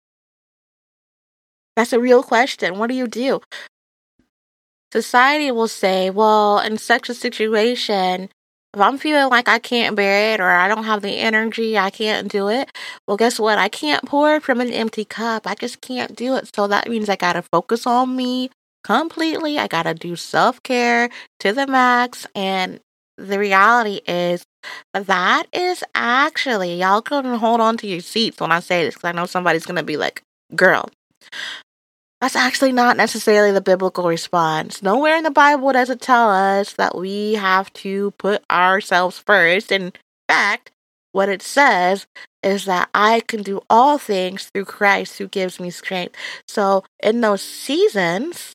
That's 1.75 1.93
a 1.93 1.99
real 1.99 2.23
question. 2.23 2.77
What 2.77 2.87
do 2.87 2.95
you 2.95 3.07
do? 3.07 3.41
Society 4.95 5.51
will 5.51 5.67
say, 5.67 6.09
well, 6.09 6.59
in 6.59 6.77
such 6.77 7.09
a 7.09 7.13
situation, 7.13 8.29
if 8.73 8.79
I'm 8.79 8.97
feeling 8.97 9.29
like 9.29 9.49
I 9.49 9.59
can't 9.59 9.93
bear 9.93 10.33
it 10.33 10.39
or 10.39 10.49
I 10.49 10.69
don't 10.69 10.85
have 10.85 11.01
the 11.01 11.19
energy, 11.19 11.77
I 11.77 11.89
can't 11.89 12.31
do 12.31 12.47
it, 12.47 12.69
well, 13.05 13.17
guess 13.17 13.37
what? 13.37 13.57
I 13.57 13.67
can't 13.67 14.05
pour 14.05 14.39
from 14.39 14.61
an 14.61 14.71
empty 14.71 15.03
cup. 15.03 15.47
I 15.47 15.55
just 15.55 15.81
can't 15.81 16.15
do 16.15 16.37
it. 16.37 16.49
So 16.55 16.67
that 16.67 16.89
means 16.89 17.09
I 17.09 17.17
got 17.17 17.33
to 17.33 17.41
focus 17.41 17.85
on 17.85 18.15
me 18.15 18.51
completely. 18.85 19.59
I 19.59 19.67
got 19.67 19.83
to 19.83 19.93
do 19.93 20.15
self 20.15 20.63
care 20.63 21.09
to 21.41 21.51
the 21.51 21.67
max. 21.67 22.25
And 22.33 22.79
the 23.17 23.37
reality 23.37 23.99
is 24.07 24.45
that 24.93 25.43
is 25.51 25.83
actually, 25.93 26.79
y'all 26.79 27.01
couldn't 27.01 27.39
hold 27.39 27.59
on 27.59 27.75
to 27.79 27.87
your 27.87 27.99
seats 27.99 28.39
when 28.39 28.53
I 28.53 28.61
say 28.61 28.85
this 28.85 28.93
because 28.93 29.09
I 29.09 29.11
know 29.11 29.25
somebody's 29.25 29.65
going 29.65 29.75
to 29.75 29.83
be 29.83 29.97
like, 29.97 30.21
girl, 30.55 30.89
that's 32.21 32.35
actually 32.35 32.71
not 32.71 32.97
necessarily 32.97 33.51
the 33.51 33.61
biblical 33.61 34.07
response. 34.07 34.81
Nowhere 34.81 35.17
in 35.17 35.23
the 35.23 35.31
Bible 35.31 35.71
does 35.73 35.89
it 35.89 36.01
tell 36.01 36.29
us 36.29 36.73
that 36.73 36.97
we 36.97 37.33
have 37.33 37.71
to 37.73 38.11
put 38.11 38.43
ourselves 38.49 39.19
first. 39.19 39.71
In 39.71 39.91
fact, 40.27 40.71
what 41.11 41.29
it 41.29 41.41
says 41.41 42.07
is 42.41 42.65
that 42.65 42.89
I 42.93 43.21
can 43.21 43.43
do 43.43 43.61
all 43.69 43.97
things 43.97 44.45
through 44.45 44.65
Christ 44.65 45.17
who 45.17 45.27
gives 45.27 45.59
me 45.59 45.69
strength. 45.69 46.15
So, 46.47 46.83
in 47.01 47.21
those 47.21 47.41
seasons 47.41 48.53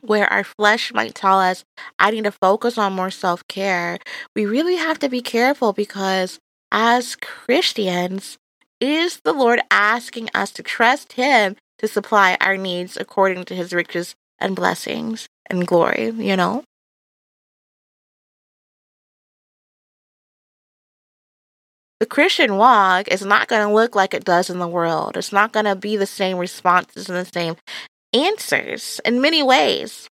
where 0.00 0.30
our 0.32 0.44
flesh 0.44 0.92
might 0.92 1.14
tell 1.14 1.40
us, 1.40 1.64
I 1.98 2.10
need 2.10 2.24
to 2.24 2.32
focus 2.32 2.78
on 2.78 2.92
more 2.92 3.10
self 3.10 3.46
care, 3.48 3.98
we 4.34 4.46
really 4.46 4.76
have 4.76 4.98
to 5.00 5.08
be 5.08 5.20
careful 5.20 5.72
because 5.72 6.38
as 6.70 7.16
Christians, 7.16 8.38
is 8.80 9.20
the 9.24 9.32
Lord 9.32 9.60
asking 9.70 10.28
us 10.34 10.52
to 10.52 10.62
trust 10.62 11.14
Him 11.14 11.56
to 11.78 11.88
supply 11.88 12.36
our 12.40 12.56
needs 12.56 12.96
according 12.96 13.44
to 13.44 13.54
his 13.54 13.72
riches 13.72 14.14
and 14.38 14.54
blessings 14.54 15.28
and 15.46 15.66
glory, 15.66 16.10
you 16.16 16.36
know? 16.36 16.64
The 22.00 22.06
Christian 22.06 22.56
walk 22.56 23.08
is 23.08 23.24
not 23.24 23.48
going 23.48 23.66
to 23.66 23.74
look 23.74 23.96
like 23.96 24.14
it 24.14 24.24
does 24.24 24.48
in 24.48 24.60
the 24.60 24.68
world. 24.68 25.16
It's 25.16 25.32
not 25.32 25.52
going 25.52 25.66
to 25.66 25.74
be 25.74 25.96
the 25.96 26.06
same 26.06 26.38
responses 26.38 27.08
and 27.08 27.18
the 27.18 27.24
same 27.24 27.56
answers 28.14 29.00
in 29.04 29.20
many 29.20 29.42
ways. 29.42 30.08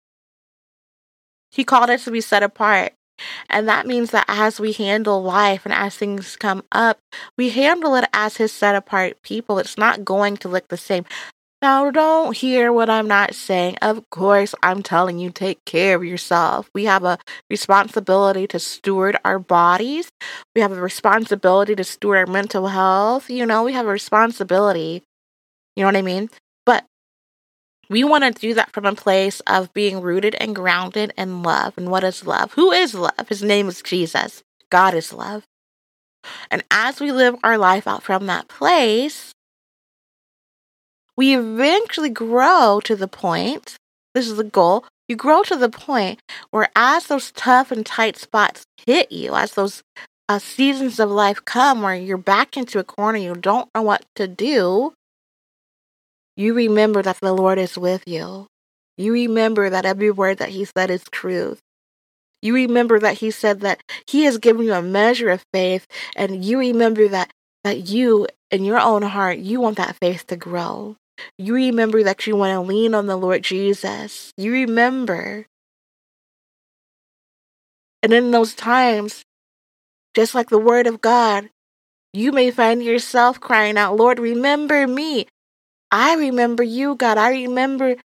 He 1.53 1.63
called 1.63 1.91
us 1.91 2.05
to 2.05 2.11
be 2.11 2.21
set 2.21 2.43
apart. 2.43 2.93
And 3.49 3.67
that 3.69 3.87
means 3.87 4.11
that 4.11 4.27
as 4.29 4.61
we 4.61 4.73
handle 4.73 5.23
life 5.23 5.65
and 5.65 5.73
as 5.73 5.97
things 5.97 6.37
come 6.37 6.63
up, 6.71 6.99
we 7.39 7.51
handle 7.51 7.95
it 7.95 8.05
as 8.13 8.37
his 8.37 8.53
set 8.53 8.75
apart 8.75 9.23
people. 9.23 9.59
It's 9.59 9.79
not 9.79 10.05
going 10.05 10.37
to 10.39 10.49
look 10.49 10.69
the 10.69 10.77
same. 10.77 11.07
Now, 11.63 11.91
don't 11.91 12.37
hear 12.37 12.71
what 12.71 12.91
I'm 12.91 13.09
not 13.09 13.35
saying. 13.35 13.77
Of 13.81 14.09
course, 14.11 14.55
I'm 14.63 14.83
telling 14.83 15.19
you, 15.19 15.31
take 15.31 15.65
care 15.65 15.97
of 15.97 16.05
yourself. 16.05 16.69
We 16.75 16.85
have 16.85 17.03
a 17.03 17.19
responsibility 17.49 18.47
to 18.49 18.59
steward 18.59 19.17
our 19.25 19.39
bodies. 19.39 20.11
We 20.55 20.61
have 20.61 20.73
a 20.73 20.81
responsibility 20.81 21.75
to 21.75 21.83
steward 21.83 22.19
our 22.19 22.33
mental 22.33 22.69
health. 22.69 23.31
You 23.31 23.47
know, 23.47 23.65
we 23.65 23.73
have 23.73 23.87
a 23.87 23.91
responsibility. 23.91 25.03
You 25.77 25.83
know 25.83 25.89
what 25.89 25.97
I 25.97 26.03
mean? 26.03 26.29
But 26.67 26.85
we 27.89 28.05
want 28.05 28.25
to 28.25 28.31
do 28.33 28.53
that 28.55 28.73
from 28.73 28.85
a 28.85 28.95
place 28.95 29.41
of 29.47 29.73
being 29.73 30.03
rooted 30.03 30.35
and 30.35 30.55
grounded 30.55 31.15
in 31.17 31.43
love. 31.43 31.79
And 31.79 31.91
what 31.91 32.05
is 32.05 32.27
love? 32.27 32.53
Who 32.53 32.71
is 32.71 32.95
love? 32.95 33.29
His 33.29 33.43
name 33.43 33.69
is 33.69 33.81
Jesus. 33.81 34.43
God 34.69 34.93
is 34.93 35.13
love. 35.13 35.45
And 36.51 36.65
as 36.71 37.01
we 37.01 37.13
live 37.13 37.37
our 37.43 37.57
life 37.57 37.87
out 37.87 38.03
from 38.03 38.27
that 38.27 38.49
place, 38.49 39.33
we 41.17 41.37
eventually 41.37 42.11
grow 42.11 42.81
to 42.85 42.97
the 42.97 43.09
point, 43.09 43.77
this 44.15 44.29
is 44.29 44.37
the 44.37 44.45
goal, 44.45 44.85
you 45.09 45.17
grow 45.17 45.43
to 45.45 45.57
the 45.57 45.69
point 45.69 46.21
where 46.51 46.69
as 46.75 47.07
those 47.07 47.33
tough 47.33 47.71
and 47.71 47.87
tight 47.87 48.17
spots 48.17 48.65
hit 48.87 49.11
you, 49.13 49.35
as 49.35 49.53
those 49.53 49.83
uh, 50.29 50.39
seasons 50.39 50.99
of 50.99 51.11
life 51.11 51.45
come 51.45 51.83
where 51.83 51.95
you're 51.95 52.19
back 52.19 52.57
into 52.57 52.79
a 52.79 52.85
corner, 52.85 53.19
you 53.19 53.35
don't 53.35 53.69
know 53.75 53.83
what 53.83 54.05
to 54.17 54.27
do, 54.27 54.93
you 56.37 56.53
remember 56.53 57.03
that 57.03 57.19
the 57.21 57.33
Lord 57.33 57.59
is 57.59 57.79
with 57.79 58.07
you. 58.07 58.47
You 58.99 59.13
remember 59.13 59.71
that 59.71 59.87
every 59.87 60.11
word 60.11 60.39
that 60.39 60.51
He 60.51 60.65
said 60.65 60.91
is 60.91 61.05
truth. 61.11 61.61
You 62.43 62.55
remember 62.55 62.99
that 62.99 63.19
He 63.19 63.31
said 63.31 63.61
that 63.61 63.81
He 64.07 64.25
has 64.25 64.39
given 64.39 64.67
you 64.67 64.75
a 64.75 64.83
measure 64.83 65.31
of 65.31 65.45
faith, 65.53 65.87
and 66.15 66.45
you 66.45 66.59
remember 66.59 67.09
that 67.09 67.31
that 67.65 67.89
you, 67.89 68.29
in 68.51 68.65
your 68.65 68.79
own 68.79 69.03
heart, 69.03 69.39
you 69.39 69.61
want 69.61 69.77
that 69.79 69.97
faith 70.01 70.27
to 70.29 70.37
grow. 70.37 70.97
You 71.39 71.55
remember 71.55 72.03
that 72.03 72.27
you 72.27 72.37
want 72.37 72.53
to 72.53 72.61
lean 72.61 72.95
on 72.95 73.07
the 73.07 73.17
Lord 73.17 73.43
Jesus. 73.43 74.33
You 74.37 74.53
remember. 74.53 75.47
And 78.03 78.13
in 78.13 78.31
those 78.31 78.55
times, 78.55 79.25
just 80.15 80.35
like 80.35 80.49
the 80.49 80.59
Word 80.59 80.87
of 80.87 81.01
God, 81.01 81.51
you 82.13 82.33
may 82.33 82.51
find 82.51 82.83
yourself 82.83 83.41
crying 83.41 83.77
out, 83.77 83.97
Lord, 83.97 84.19
remember 84.19 84.87
me. 84.87 85.27
I 85.91 86.15
remember 86.15 86.63
you, 86.63 86.95
God. 86.95 87.19
I 87.19 87.31
remember 87.31 87.97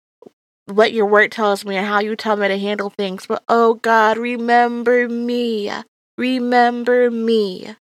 what 0.65 0.93
your 0.93 1.05
word 1.05 1.31
tells 1.31 1.65
me 1.65 1.77
and 1.77 1.85
how 1.85 1.99
you 1.99 2.15
tell 2.15 2.35
me 2.35 2.47
to 2.47 2.57
handle 2.57 2.89
things. 2.89 3.25
But 3.25 3.43
oh, 3.47 3.75
God, 3.75 4.17
remember 4.17 5.07
me. 5.09 5.71
Remember 6.17 7.09
me. 7.09 7.75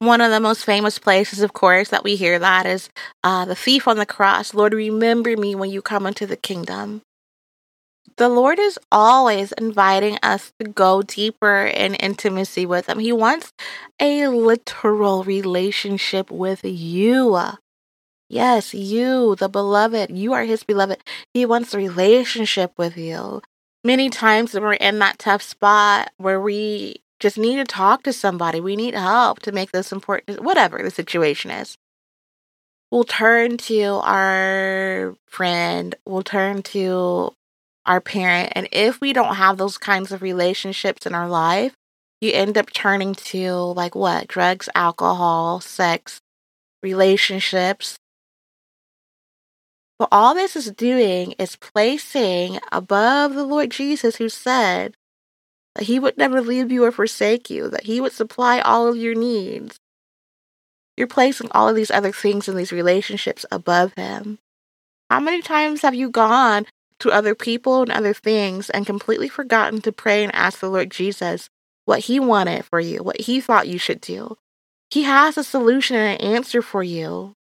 One 0.00 0.22
of 0.22 0.30
the 0.30 0.40
most 0.40 0.64
famous 0.64 0.98
places, 0.98 1.40
of 1.40 1.52
course, 1.52 1.90
that 1.90 2.04
we 2.04 2.16
hear 2.16 2.38
that 2.38 2.64
is 2.64 2.88
uh, 3.22 3.44
the 3.44 3.54
thief 3.54 3.86
on 3.86 3.98
the 3.98 4.06
cross. 4.06 4.54
Lord, 4.54 4.72
remember 4.72 5.36
me 5.36 5.54
when 5.54 5.70
you 5.70 5.82
come 5.82 6.06
into 6.06 6.26
the 6.26 6.38
kingdom. 6.38 7.02
The 8.16 8.30
Lord 8.30 8.58
is 8.58 8.78
always 8.90 9.52
inviting 9.52 10.18
us 10.22 10.52
to 10.58 10.68
go 10.68 11.02
deeper 11.02 11.66
in 11.66 11.94
intimacy 11.96 12.64
with 12.64 12.88
Him. 12.88 12.98
He 12.98 13.12
wants 13.12 13.52
a 14.00 14.26
literal 14.28 15.22
relationship 15.22 16.30
with 16.30 16.64
you. 16.64 17.38
Yes, 18.30 18.72
you, 18.72 19.36
the 19.36 19.50
beloved. 19.50 20.10
You 20.10 20.32
are 20.32 20.44
His 20.44 20.64
beloved. 20.64 21.04
He 21.34 21.44
wants 21.44 21.74
a 21.74 21.78
relationship 21.78 22.72
with 22.78 22.96
you. 22.96 23.42
Many 23.84 24.08
times 24.08 24.54
when 24.54 24.62
we're 24.62 24.72
in 24.74 24.98
that 25.00 25.18
tough 25.18 25.42
spot 25.42 26.10
where 26.16 26.40
we 26.40 27.02
just 27.20 27.38
need 27.38 27.56
to 27.56 27.64
talk 27.64 28.02
to 28.04 28.12
somebody. 28.12 28.60
We 28.60 28.76
need 28.76 28.94
help 28.94 29.40
to 29.40 29.52
make 29.52 29.72
this 29.72 29.92
important, 29.92 30.42
whatever 30.42 30.82
the 30.82 30.90
situation 30.90 31.50
is. 31.50 31.76
We'll 32.90 33.04
turn 33.04 33.56
to 33.58 34.00
our 34.02 35.14
friend, 35.26 35.94
we'll 36.04 36.24
turn 36.24 36.62
to 36.64 37.32
our 37.86 38.00
parent. 38.00 38.52
And 38.56 38.68
if 38.72 39.00
we 39.00 39.12
don't 39.12 39.36
have 39.36 39.58
those 39.58 39.78
kinds 39.78 40.10
of 40.10 40.22
relationships 40.22 41.06
in 41.06 41.14
our 41.14 41.28
life, 41.28 41.74
you 42.20 42.32
end 42.32 42.58
up 42.58 42.72
turning 42.72 43.14
to 43.14 43.52
like 43.54 43.94
what? 43.94 44.28
Drugs, 44.28 44.68
alcohol, 44.74 45.60
sex, 45.60 46.20
relationships. 46.82 47.96
But 49.98 50.08
all 50.10 50.34
this 50.34 50.56
is 50.56 50.70
doing 50.70 51.32
is 51.38 51.56
placing 51.56 52.58
above 52.72 53.34
the 53.34 53.44
Lord 53.44 53.70
Jesus, 53.70 54.16
who 54.16 54.28
said, 54.28 54.94
that 55.74 55.84
He 55.84 55.98
would 55.98 56.18
never 56.18 56.40
leave 56.40 56.70
you 56.70 56.84
or 56.84 56.92
forsake 56.92 57.50
you, 57.50 57.68
that 57.68 57.84
He 57.84 58.00
would 58.00 58.12
supply 58.12 58.60
all 58.60 58.88
of 58.88 58.96
your 58.96 59.14
needs. 59.14 59.78
You're 60.96 61.06
placing 61.06 61.50
all 61.52 61.68
of 61.68 61.76
these 61.76 61.90
other 61.90 62.12
things 62.12 62.48
in 62.48 62.56
these 62.56 62.72
relationships 62.72 63.46
above 63.50 63.94
Him. 63.94 64.38
How 65.08 65.20
many 65.20 65.42
times 65.42 65.82
have 65.82 65.94
you 65.94 66.10
gone 66.10 66.66
to 67.00 67.10
other 67.10 67.34
people 67.34 67.82
and 67.82 67.90
other 67.90 68.14
things 68.14 68.70
and 68.70 68.86
completely 68.86 69.28
forgotten 69.28 69.80
to 69.82 69.92
pray 69.92 70.22
and 70.22 70.34
ask 70.34 70.60
the 70.60 70.68
Lord 70.68 70.90
Jesus 70.90 71.48
what 71.84 72.00
He 72.00 72.20
wanted 72.20 72.64
for 72.64 72.80
you, 72.80 73.02
what 73.02 73.22
He 73.22 73.40
thought 73.40 73.68
you 73.68 73.78
should 73.78 74.00
do? 74.00 74.36
He 74.90 75.04
has 75.04 75.38
a 75.38 75.44
solution 75.44 75.96
and 75.96 76.20
an 76.20 76.34
answer 76.34 76.62
for 76.62 76.82
you. 76.82 77.34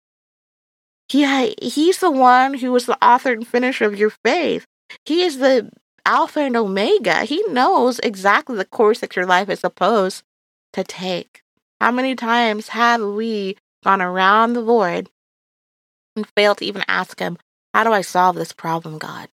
He 1.09 1.55
he's 1.61 1.99
the 1.99 2.11
one 2.11 2.55
who 2.55 2.75
is 2.77 2.87
the 2.87 3.03
author 3.05 3.33
and 3.33 3.47
finisher 3.47 3.87
of 3.87 3.99
your 3.99 4.13
faith. 4.25 4.67
He 5.05 5.23
is 5.23 5.39
the 5.39 5.71
Alpha 6.09 6.41
and 6.41 6.57
Omega. 6.57 7.25
He 7.25 7.43
knows 7.51 7.99
exactly 7.99 8.57
the 8.57 8.65
course 8.65 9.01
that 9.01 9.15
your 9.15 9.27
life 9.27 9.51
is 9.51 9.61
supposed 9.61 10.23
to 10.73 10.83
take. 10.83 11.43
How 11.83 11.93
many 11.93 12.15
times 12.15 12.69
have 12.69 13.03
we 13.03 13.59
gone 13.85 14.01
around 14.01 14.55
the 14.55 14.63
Lord 14.63 15.11
and 16.17 16.27
failed 16.35 16.59
to 16.59 16.65
even 16.65 16.83
ask 16.89 17.21
Him, 17.21 17.37
How 17.75 17.85
do 17.85 17.93
I 17.93 18.01
solve 18.01 18.37
this 18.37 18.53
problem, 18.53 18.97
God? 18.97 19.29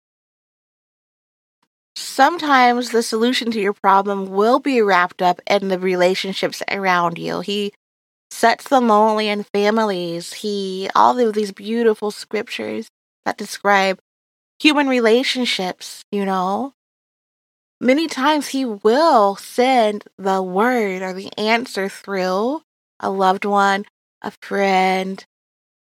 Sometimes 1.96 2.90
the 2.90 3.04
solution 3.04 3.52
to 3.52 3.62
your 3.62 3.74
problem 3.74 4.32
will 4.32 4.60
be 4.60 4.82
wrapped 4.82 5.22
up 5.22 5.42
in 5.48 5.68
the 5.68 5.78
relationships 5.78 6.64
around 6.72 7.20
you. 7.20 7.42
He 7.42 7.72
sets 8.32 8.68
the 8.68 8.82
lonely 8.82 9.28
in 9.28 9.44
families. 9.44 10.34
He, 10.34 10.90
all 10.96 11.20
of 11.20 11.36
these 11.36 11.52
beautiful 11.52 12.10
scriptures 12.10 12.88
that 13.26 13.38
describe 13.38 14.00
human 14.64 14.88
relationships, 14.88 16.06
you 16.10 16.24
know. 16.24 16.74
Many 17.82 18.08
times 18.08 18.48
he 18.48 18.64
will 18.64 19.36
send 19.36 20.06
the 20.18 20.42
word 20.42 21.02
or 21.02 21.12
the 21.12 21.38
answer 21.38 21.90
through 21.90 22.62
a 23.02 23.10
loved 23.10 23.44
one, 23.44 23.84
a 24.22 24.32
friend, 24.42 25.24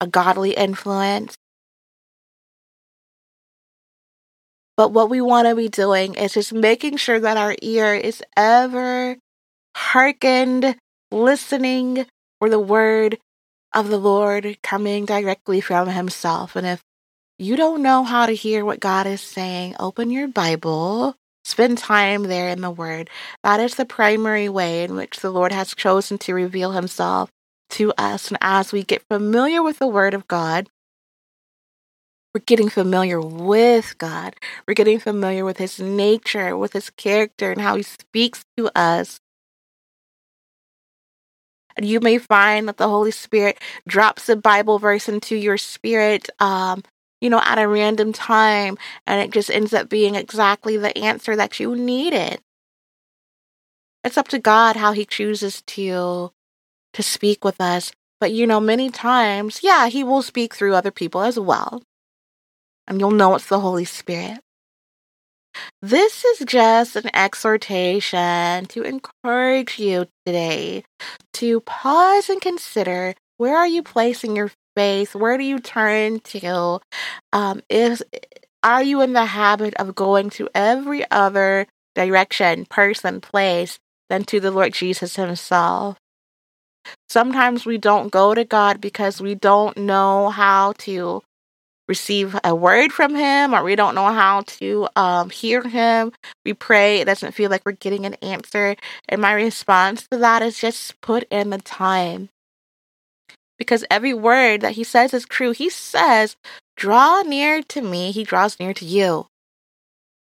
a 0.01 0.09
godly 0.09 0.55
influence. 0.55 1.37
But 4.77 4.91
what 4.91 5.09
we 5.09 5.21
want 5.21 5.47
to 5.47 5.55
be 5.55 5.69
doing 5.69 6.15
is 6.15 6.35
just 6.35 6.53
making 6.53 6.97
sure 6.97 7.21
that 7.21 7.37
our 7.37 7.55
ear 7.63 7.95
is 7.95 8.21
ever 8.37 9.17
hearkened, 9.77 10.75
listening 11.13 12.07
for 12.41 12.51
the 12.51 12.59
word 12.59 13.19
of 13.73 13.89
the 13.91 13.99
Lord 13.99 14.59
coming 14.65 15.05
directly 15.05 15.61
from 15.61 15.87
Himself. 15.89 16.57
And 16.57 16.67
if 16.67 16.83
you 17.39 17.57
don't 17.57 17.83
know 17.83 18.05
how 18.05 18.27
to 18.27 18.33
hear 18.33 18.65
what 18.65 18.81
God 18.81 19.07
is 19.07 19.21
saying, 19.21 19.77
open 19.81 20.11
your 20.11 20.29
Bible, 20.29 21.17
spend 21.45 21.79
time 21.79 22.25
there 22.25 22.49
in 22.49 22.61
the 22.61 22.71
Word. 22.71 23.11
That 23.43 23.61
is 23.61 23.75
the 23.75 23.85
primary 23.85 24.49
way 24.49 24.85
in 24.85 24.95
which 24.95 25.21
the 25.21 25.31
Lord 25.31 25.53
has 25.53 25.75
chosen 25.75 26.19
to 26.19 26.35
reveal 26.35 26.73
Himself 26.73 27.31
to 27.71 27.93
us. 27.99 28.29
And 28.29 28.39
as 28.41 28.73
we 28.73 28.83
get 28.83 29.03
familiar 29.11 29.63
with 29.63 29.79
the 29.79 29.89
Word 29.89 30.15
of 30.15 30.29
God, 30.29 30.69
we're 32.35 32.43
getting 32.47 32.71
familiar 32.71 33.21
with 33.21 33.99
God. 33.99 34.37
We're 34.67 34.75
getting 34.75 34.99
familiar 34.99 35.45
with 35.45 35.59
His 35.59 35.79
nature, 35.79 36.57
with 36.57 36.73
His 36.73 36.91
character, 36.91 37.51
and 37.51 37.61
how 37.61 37.77
He 37.77 37.83
speaks 37.83 38.45
to 38.57 38.71
us. 38.79 39.21
And 41.77 41.87
you 41.87 42.01
may 42.01 42.19
find 42.19 42.69
that 42.69 42.77
the 42.77 42.89
Holy 42.89 43.11
Spirit 43.11 43.59
drops 43.87 44.29
a 44.29 44.37
Bible 44.37 44.79
verse 44.79 45.09
into 45.09 45.37
your 45.37 45.57
spirit, 45.59 46.29
um, 46.39 46.83
you 47.23 47.31
know, 47.31 47.41
at 47.45 47.59
a 47.59 47.69
random 47.69 48.13
time, 48.13 48.77
and 49.07 49.21
it 49.21 49.31
just 49.31 49.49
ends 49.49 49.73
up 49.73 49.89
being 49.89 50.17
exactly 50.17 50.77
the 50.77 50.97
answer 50.99 51.37
that 51.37 51.61
you 51.61 51.77
needed. 51.77 52.41
It's 54.03 54.19
up 54.19 54.27
to 54.29 54.41
God 54.41 54.75
how 54.75 54.91
He 54.91 55.05
chooses 55.05 55.63
to 55.63 56.33
to 56.93 57.03
speak 57.03 57.45
with 57.45 57.61
us. 57.61 57.93
But 58.21 58.33
you 58.33 58.45
know, 58.45 58.61
many 58.61 58.91
times, 58.91 59.61
yeah, 59.63 59.87
He 59.87 60.03
will 60.03 60.23
speak 60.23 60.53
through 60.53 60.75
other 60.75 60.91
people 60.91 61.23
as 61.23 61.39
well, 61.39 61.85
and 62.89 62.99
you'll 62.99 63.13
know 63.13 63.37
it's 63.37 63.47
the 63.47 63.61
Holy 63.61 63.85
Spirit. 63.85 64.41
This 65.81 66.25
is 66.25 66.41
just 66.45 66.97
an 66.97 67.15
exhortation 67.15 68.67
to 68.67 68.83
encourage 68.83 69.79
you 69.79 70.07
today 70.27 70.83
to 71.35 71.61
pause 71.61 72.29
and 72.29 72.41
consider 72.41 73.15
where 73.37 73.57
are 73.57 73.69
you 73.69 73.83
placing 73.83 74.35
your 74.35 74.51
faith? 74.77 75.15
Where 75.15 75.39
do 75.39 75.45
you 75.45 75.59
turn 75.59 76.21
to? 76.21 76.81
Um, 77.33 77.63
is 77.69 78.03
are 78.63 78.83
you 78.83 79.01
in 79.01 79.13
the 79.13 79.27
habit 79.27 79.75
of 79.75 79.95
going 79.95 80.31
to 80.31 80.49
every 80.55 81.09
other 81.11 81.67
direction, 81.95 82.67
person, 82.67 83.21
place 83.21 83.79
than 84.09 84.25
to 84.25 84.41
the 84.41 84.51
Lord 84.51 84.73
Jesus 84.73 85.17
Himself? 85.17 85.99
Sometimes 87.09 87.67
we 87.67 87.79
don't 87.79 88.11
go 88.11 88.35
to 88.35 88.45
God 88.45 88.81
because 88.81 89.21
we 89.21 89.35
don't 89.35 89.77
know 89.77 90.31
how 90.31 90.73
to 90.79 91.23
receive 91.89 92.39
a 92.45 92.55
word 92.55 92.93
from 92.93 93.15
him 93.15 93.55
or 93.55 93.63
we 93.63 93.77
don't 93.77 93.95
know 93.95 94.11
how 94.13 94.43
to 94.47 94.89
um, 94.97 95.31
hear 95.31 95.63
him. 95.63 96.13
We 96.45 96.55
pray, 96.55 97.01
it 97.01 97.05
doesn't 97.05 97.33
feel 97.33 97.51
like 97.51 97.63
we're 97.67 97.73
getting 97.73 98.07
an 98.07 98.15
answer. 98.15 98.77
And 99.09 99.21
my 99.21 99.33
response 99.33 100.07
to 100.09 100.19
that 100.19 100.43
is 100.43 100.59
just 100.59 101.01
put 101.01 101.25
in 101.31 101.51
the 101.51 101.59
time. 101.59 102.31
Because 103.59 103.85
every 103.91 104.15
word 104.15 104.61
that 104.61 104.73
he 104.73 104.85
says 104.85 105.15
is 105.15 105.25
true. 105.25 105.53
He 105.53 105.71
says, 105.71 106.37
Draw 106.77 107.23
near 107.23 107.63
to 107.63 107.83
me, 107.83 108.11
he 108.11 108.25
draws 108.25 108.59
near 108.59 108.75
to 108.75 108.85
you. 108.85 109.27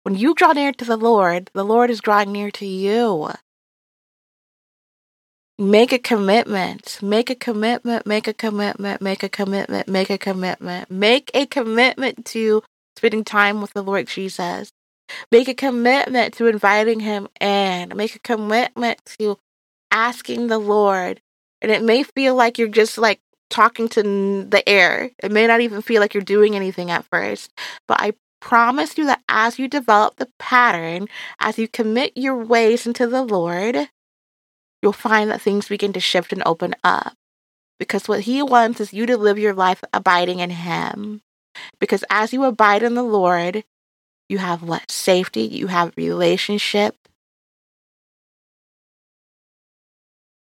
When 0.03 0.15
you 0.15 0.33
draw 0.33 0.51
near 0.51 0.73
to 0.73 0.85
the 0.85 0.97
Lord, 0.97 1.49
the 1.53 1.63
Lord 1.63 1.89
is 1.89 2.01
drawing 2.01 2.31
near 2.31 2.51
to 2.51 2.65
you. 2.65 3.29
Make 5.57 5.93
a 5.93 5.99
commitment. 5.99 6.99
Make 7.01 7.29
a 7.29 7.35
commitment. 7.35 8.05
Make 8.05 8.27
a 8.27 8.33
commitment. 8.33 9.01
Make 9.01 9.23
a 9.23 9.29
commitment. 9.29 9.87
Make 9.87 10.09
a 10.09 10.17
commitment. 10.17 10.91
Make 10.91 11.31
a 11.33 11.45
commitment 11.45 12.25
to 12.25 12.63
spending 12.97 13.23
time 13.23 13.61
with 13.61 13.71
the 13.73 13.83
Lord 13.83 14.07
Jesus. 14.07 14.71
Make 15.31 15.47
a 15.47 15.53
commitment 15.53 16.33
to 16.35 16.47
inviting 16.47 16.99
Him 16.99 17.27
in. 17.39 17.93
Make 17.95 18.15
a 18.15 18.19
commitment 18.19 18.99
to 19.19 19.37
asking 19.91 20.47
the 20.47 20.57
Lord. 20.57 21.21
And 21.63 21.71
it 21.71 21.81
may 21.81 22.03
feel 22.03 22.35
like 22.35 22.59
you're 22.59 22.67
just 22.67 22.97
like 22.97 23.21
talking 23.49 23.87
to 23.89 24.03
the 24.43 24.67
air. 24.67 25.11
It 25.23 25.31
may 25.31 25.47
not 25.47 25.61
even 25.61 25.81
feel 25.81 26.01
like 26.01 26.13
you're 26.13 26.21
doing 26.21 26.55
anything 26.55 26.91
at 26.91 27.05
first. 27.05 27.51
But 27.87 28.01
I 28.01 28.13
promise 28.41 28.97
you 28.97 29.05
that 29.05 29.21
as 29.29 29.57
you 29.57 29.69
develop 29.69 30.17
the 30.17 30.29
pattern, 30.37 31.07
as 31.39 31.57
you 31.57 31.69
commit 31.69 32.11
your 32.17 32.35
ways 32.35 32.85
into 32.85 33.07
the 33.07 33.21
Lord, 33.21 33.89
you'll 34.81 34.91
find 34.91 35.31
that 35.31 35.41
things 35.41 35.69
begin 35.69 35.93
to 35.93 36.01
shift 36.01 36.33
and 36.33 36.43
open 36.45 36.75
up. 36.83 37.13
Because 37.79 38.07
what 38.09 38.21
He 38.21 38.43
wants 38.43 38.81
is 38.81 38.93
you 38.93 39.05
to 39.05 39.17
live 39.17 39.39
your 39.39 39.53
life 39.53 39.81
abiding 39.93 40.39
in 40.39 40.49
Him. 40.49 41.21
Because 41.79 42.03
as 42.09 42.33
you 42.33 42.43
abide 42.43 42.83
in 42.83 42.95
the 42.95 43.03
Lord, 43.03 43.63
you 44.27 44.39
have 44.39 44.63
what? 44.63 44.91
Safety, 44.91 45.41
you 45.43 45.67
have 45.67 45.93
relationship, 45.95 46.95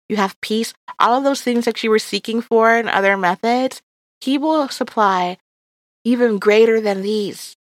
you 0.10 0.18
have 0.18 0.40
peace. 0.42 0.74
All 1.00 1.18
of 1.18 1.24
those 1.24 1.42
things 1.42 1.66
that 1.66 1.84
you 1.84 1.90
were 1.90 2.00
seeking 2.00 2.42
for 2.42 2.76
in 2.76 2.90
other 2.90 3.16
methods, 3.16 3.82
He 4.20 4.38
will 4.38 4.68
supply 4.68 5.38
even 6.04 6.40
greater 6.40 6.82
than 6.82 7.02
these 7.02 7.56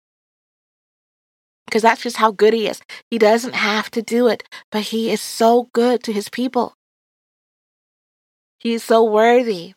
because 1.68 1.82
that's 1.82 2.02
just 2.02 2.16
how 2.16 2.30
good 2.30 2.54
he 2.54 2.66
is. 2.66 2.80
He 3.10 3.18
doesn't 3.18 3.54
have 3.54 3.90
to 3.90 4.00
do 4.00 4.26
it, 4.26 4.42
but 4.72 4.84
he 4.84 5.10
is 5.10 5.20
so 5.20 5.68
good 5.74 6.02
to 6.04 6.12
his 6.14 6.30
people. 6.30 6.72
He 8.58 8.72
is 8.72 8.82
so 8.82 9.04
worthy. 9.04 9.74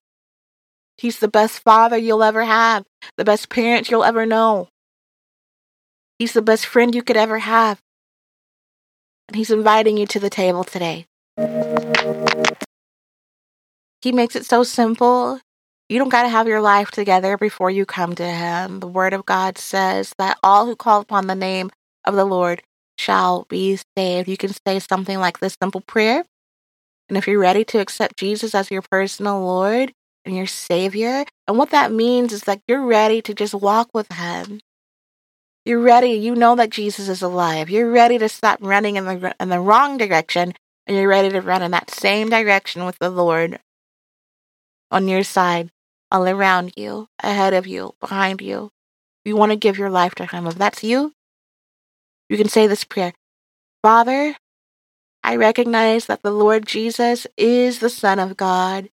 He's 0.97 1.19
the 1.19 1.27
best 1.27 1.60
father 1.60 1.97
you'll 1.97 2.23
ever 2.23 2.45
have, 2.45 2.86
the 3.17 3.25
best 3.25 3.49
parent 3.49 3.91
you'll 3.91 4.05
ever 4.05 4.25
know. 4.25 4.69
He's 6.17 6.31
the 6.34 6.41
best 6.41 6.65
friend 6.65 6.95
you 6.95 7.03
could 7.03 7.17
ever 7.17 7.39
have. 7.39 7.81
And 9.27 9.36
he's 9.36 9.51
inviting 9.51 9.97
you 9.97 10.05
to 10.07 10.19
the 10.19 10.29
table 10.29 10.63
today. 10.63 11.07
He 14.02 14.12
makes 14.12 14.36
it 14.36 14.45
so 14.45 14.63
simple. 14.63 15.39
You 15.89 16.00
don't 16.00 16.10
got 16.10 16.24
to 16.24 16.30
have 16.30 16.47
your 16.47 16.62
life 16.62 16.89
together 16.91 17.38
before 17.38 17.69
you 17.69 17.86
come 17.86 18.15
to 18.15 18.26
him. 18.26 18.80
The 18.80 18.88
word 18.88 19.13
of 19.13 19.26
God 19.26 19.58
says 19.58 20.13
that 20.17 20.38
all 20.41 20.65
who 20.65 20.76
call 20.76 21.02
upon 21.02 21.28
the 21.28 21.36
name 21.36 21.69
of 22.06 22.15
the 22.15 22.26
Lord 22.26 22.63
shall 22.97 23.45
be 23.50 23.78
saved. 23.97 24.28
You 24.30 24.38
can 24.38 24.54
say 24.65 24.80
something 24.80 25.19
like 25.19 25.39
this 25.39 25.56
simple 25.62 25.82
prayer. 25.82 26.24
And 27.10 27.17
if 27.17 27.28
you're 27.28 27.39
ready 27.39 27.65
to 27.65 27.80
accept 27.80 28.17
Jesus 28.17 28.56
as 28.56 28.71
your 28.71 28.82
personal 28.82 29.41
Lord 29.41 29.91
and 30.24 30.36
your 30.36 30.47
Savior, 30.47 31.26
and 31.47 31.58
what 31.58 31.71
that 31.71 31.91
means 31.91 32.32
is 32.32 32.43
that 32.43 32.62
you're 32.67 32.86
ready 32.86 33.21
to 33.24 33.34
just 33.34 33.54
walk 33.54 33.89
with 33.93 34.10
Him. 34.13 34.62
You're 35.65 35.82
ready. 35.82 36.12
You 36.12 36.36
know 36.36 36.56
that 36.56 36.69
Jesus 36.69 37.10
is 37.10 37.21
alive. 37.21 37.69
You're 37.69 37.91
ready 37.91 38.17
to 38.17 38.30
stop 38.30 38.60
running 38.62 38.95
in 38.95 39.06
the 39.06 39.36
in 39.39 39.50
the 39.50 39.60
wrong 39.60 39.97
direction, 39.97 40.54
and 40.87 40.97
you're 40.97 41.07
ready 41.07 41.29
to 41.29 41.41
run 41.41 41.61
in 41.61 41.71
that 41.71 41.89
same 41.89 42.29
direction 42.29 42.85
with 42.85 42.97
the 42.99 43.09
Lord 43.09 43.59
on 44.89 45.07
your 45.07 45.23
side, 45.23 45.71
all 46.11 46.27
around 46.27 46.73
you, 46.75 47.07
ahead 47.19 47.53
of 47.53 47.65
you, 47.65 47.93
behind 47.99 48.41
you. 48.41 48.71
You 49.23 49.35
want 49.35 49.51
to 49.51 49.57
give 49.57 49.77
your 49.77 49.89
life 49.89 50.15
to 50.15 50.25
Him. 50.25 50.47
If 50.47 50.55
that's 50.55 50.83
you, 50.83 51.13
you 52.29 52.37
can 52.37 52.49
say 52.49 52.67
this 52.67 52.83
prayer 52.83 53.13
Father, 53.81 54.35
I 55.23 55.35
recognize 55.35 56.05
that 56.07 56.23
the 56.23 56.31
Lord 56.31 56.65
Jesus 56.65 57.27
is 57.37 57.79
the 57.79 57.89
Son 57.89 58.19
of 58.19 58.37
God. 58.37 58.89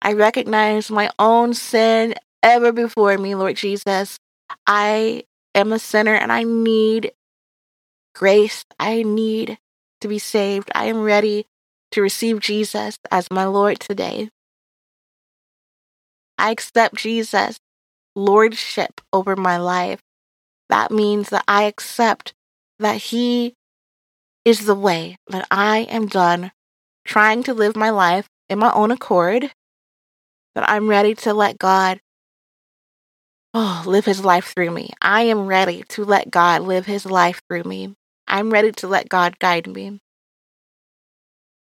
I 0.00 0.12
recognize 0.12 0.90
my 0.90 1.10
own 1.18 1.54
sin 1.54 2.14
ever 2.42 2.72
before 2.72 3.16
me, 3.18 3.34
Lord 3.34 3.56
Jesus. 3.56 4.18
I 4.66 5.24
am 5.54 5.72
a 5.72 5.78
sinner 5.78 6.14
and 6.14 6.30
I 6.30 6.42
need 6.42 7.12
grace. 8.14 8.64
I 8.78 9.02
need 9.02 9.58
to 10.04 10.08
be 10.08 10.18
saved. 10.18 10.70
I 10.74 10.84
am 10.84 11.02
ready 11.02 11.46
to 11.92 12.02
receive 12.02 12.38
Jesus 12.38 12.98
as 13.10 13.30
my 13.30 13.46
Lord 13.46 13.80
today. 13.80 14.28
I 16.36 16.50
accept 16.50 16.96
Jesus' 16.96 17.58
lordship 18.14 19.00
over 19.14 19.34
my 19.34 19.56
life. 19.56 20.00
That 20.68 20.90
means 20.90 21.30
that 21.30 21.44
I 21.48 21.62
accept 21.62 22.34
that 22.78 22.96
He 22.96 23.54
is 24.44 24.66
the 24.66 24.74
way 24.74 25.16
that 25.28 25.46
I 25.50 25.86
am 25.88 26.06
done 26.06 26.52
trying 27.06 27.42
to 27.44 27.54
live 27.54 27.74
my 27.74 27.88
life 27.88 28.28
in 28.50 28.58
my 28.58 28.72
own 28.72 28.90
accord, 28.90 29.52
that 30.54 30.68
I'm 30.68 30.86
ready 30.86 31.14
to 31.14 31.32
let 31.32 31.56
God 31.56 31.98
oh, 33.54 33.82
live 33.86 34.04
His 34.04 34.22
life 34.22 34.52
through 34.54 34.70
me. 34.70 34.90
I 35.00 35.22
am 35.22 35.46
ready 35.46 35.82
to 35.90 36.04
let 36.04 36.30
God 36.30 36.60
live 36.60 36.84
His 36.84 37.06
life 37.06 37.40
through 37.48 37.64
me. 37.64 37.94
I'm 38.34 38.50
ready 38.50 38.72
to 38.72 38.88
let 38.88 39.08
God 39.08 39.38
guide 39.38 39.68
me. 39.68 40.00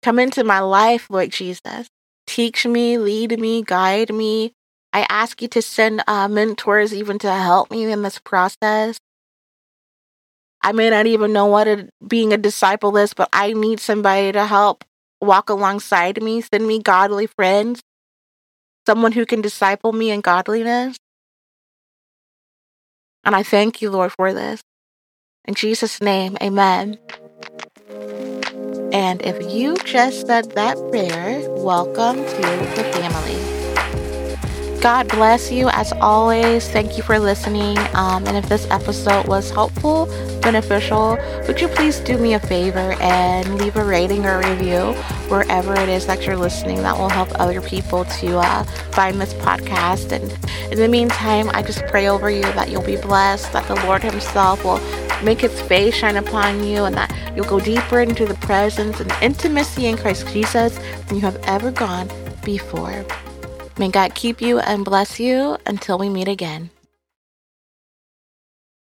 Come 0.03 0.19
into 0.19 0.43
my 0.43 0.59
life, 0.59 1.07
Lord 1.09 1.31
Jesus. 1.31 1.89
Teach 2.27 2.67
me, 2.67 2.99
lead 2.99 3.39
me, 3.39 3.63
guide 3.63 4.13
me. 4.13 4.53
I 4.93 5.07
ask 5.09 5.41
you 5.41 5.47
to 5.47 5.61
send 5.63 6.03
uh, 6.05 6.27
mentors 6.27 6.93
even 6.93 7.17
to 7.17 7.33
help 7.33 7.71
me 7.71 7.91
in 7.91 8.03
this 8.03 8.19
process. 8.19 8.99
I 10.61 10.71
may 10.71 10.91
not 10.91 11.07
even 11.07 11.33
know 11.33 11.47
what 11.47 11.67
a, 11.67 11.89
being 12.07 12.31
a 12.31 12.37
disciple 12.37 12.95
is, 12.97 13.15
but 13.15 13.29
I 13.33 13.53
need 13.53 13.79
somebody 13.79 14.31
to 14.31 14.45
help 14.45 14.83
walk 15.19 15.49
alongside 15.49 16.21
me, 16.21 16.41
send 16.41 16.67
me 16.67 16.77
godly 16.77 17.25
friends, 17.25 17.81
someone 18.85 19.13
who 19.13 19.25
can 19.25 19.41
disciple 19.41 19.93
me 19.93 20.11
in 20.11 20.21
godliness. 20.21 20.95
And 23.23 23.35
I 23.35 23.41
thank 23.41 23.81
you, 23.81 23.89
Lord, 23.89 24.11
for 24.11 24.31
this. 24.31 24.61
In 25.45 25.55
Jesus' 25.55 25.99
name, 26.01 26.37
amen. 26.41 26.99
And 28.93 29.21
if 29.23 29.51
you 29.51 29.75
just 29.77 30.27
said 30.27 30.51
that 30.51 30.77
prayer, 30.91 31.49
welcome 31.49 32.17
to 32.17 32.41
the 32.75 32.83
family. 32.93 33.61
God 34.81 35.07
bless 35.09 35.51
you 35.51 35.69
as 35.69 35.93
always. 35.93 36.67
Thank 36.69 36.97
you 36.97 37.03
for 37.03 37.19
listening. 37.19 37.77
Um, 37.93 38.25
and 38.27 38.37
if 38.37 38.49
this 38.49 38.67
episode 38.69 39.27
was 39.27 39.49
helpful, 39.49 40.07
beneficial, 40.41 41.17
would 41.47 41.59
you 41.59 41.67
please 41.69 41.99
do 41.99 42.17
me 42.17 42.33
a 42.33 42.39
favor 42.39 42.93
and 42.99 43.59
leave 43.59 43.75
a 43.77 43.83
rating 43.83 44.25
or 44.25 44.39
review 44.39 44.93
wherever 45.29 45.73
it 45.73 45.89
is 45.89 46.05
that 46.07 46.25
you're 46.25 46.37
listening? 46.37 46.77
That 46.77 46.97
will 46.97 47.09
help 47.09 47.29
other 47.39 47.61
people 47.61 48.05
to 48.05 48.39
uh, 48.39 48.63
find 48.91 49.19
this 49.21 49.33
podcast. 49.35 50.11
And 50.11 50.31
in 50.71 50.79
the 50.79 50.87
meantime, 50.87 51.49
I 51.53 51.61
just 51.63 51.85
pray 51.87 52.07
over 52.07 52.29
you 52.29 52.41
that 52.41 52.69
you'll 52.69 52.81
be 52.81 52.97
blessed, 52.97 53.53
that 53.53 53.67
the 53.67 53.75
Lord 53.85 54.03
Himself 54.03 54.63
will 54.63 54.79
make 55.23 55.41
His 55.41 55.61
face 55.61 55.95
shine 55.95 56.17
upon 56.17 56.63
you, 56.63 56.85
and 56.85 56.95
that 56.95 57.11
you'll 57.35 57.45
go 57.45 57.59
deeper 57.59 58.01
into 58.01 58.25
the 58.25 58.35
presence 58.35 58.99
and 58.99 59.11
intimacy 59.21 59.87
in 59.87 59.97
Christ 59.97 60.27
Jesus 60.29 60.77
than 61.07 61.17
you 61.17 61.21
have 61.21 61.37
ever 61.43 61.71
gone 61.71 62.09
before. 62.43 63.05
May 63.77 63.89
God 63.89 64.15
keep 64.15 64.41
you 64.41 64.59
and 64.59 64.83
bless 64.85 65.19
you 65.19 65.57
until 65.65 65.97
we 65.97 66.09
meet 66.09 66.27
again. 66.27 66.69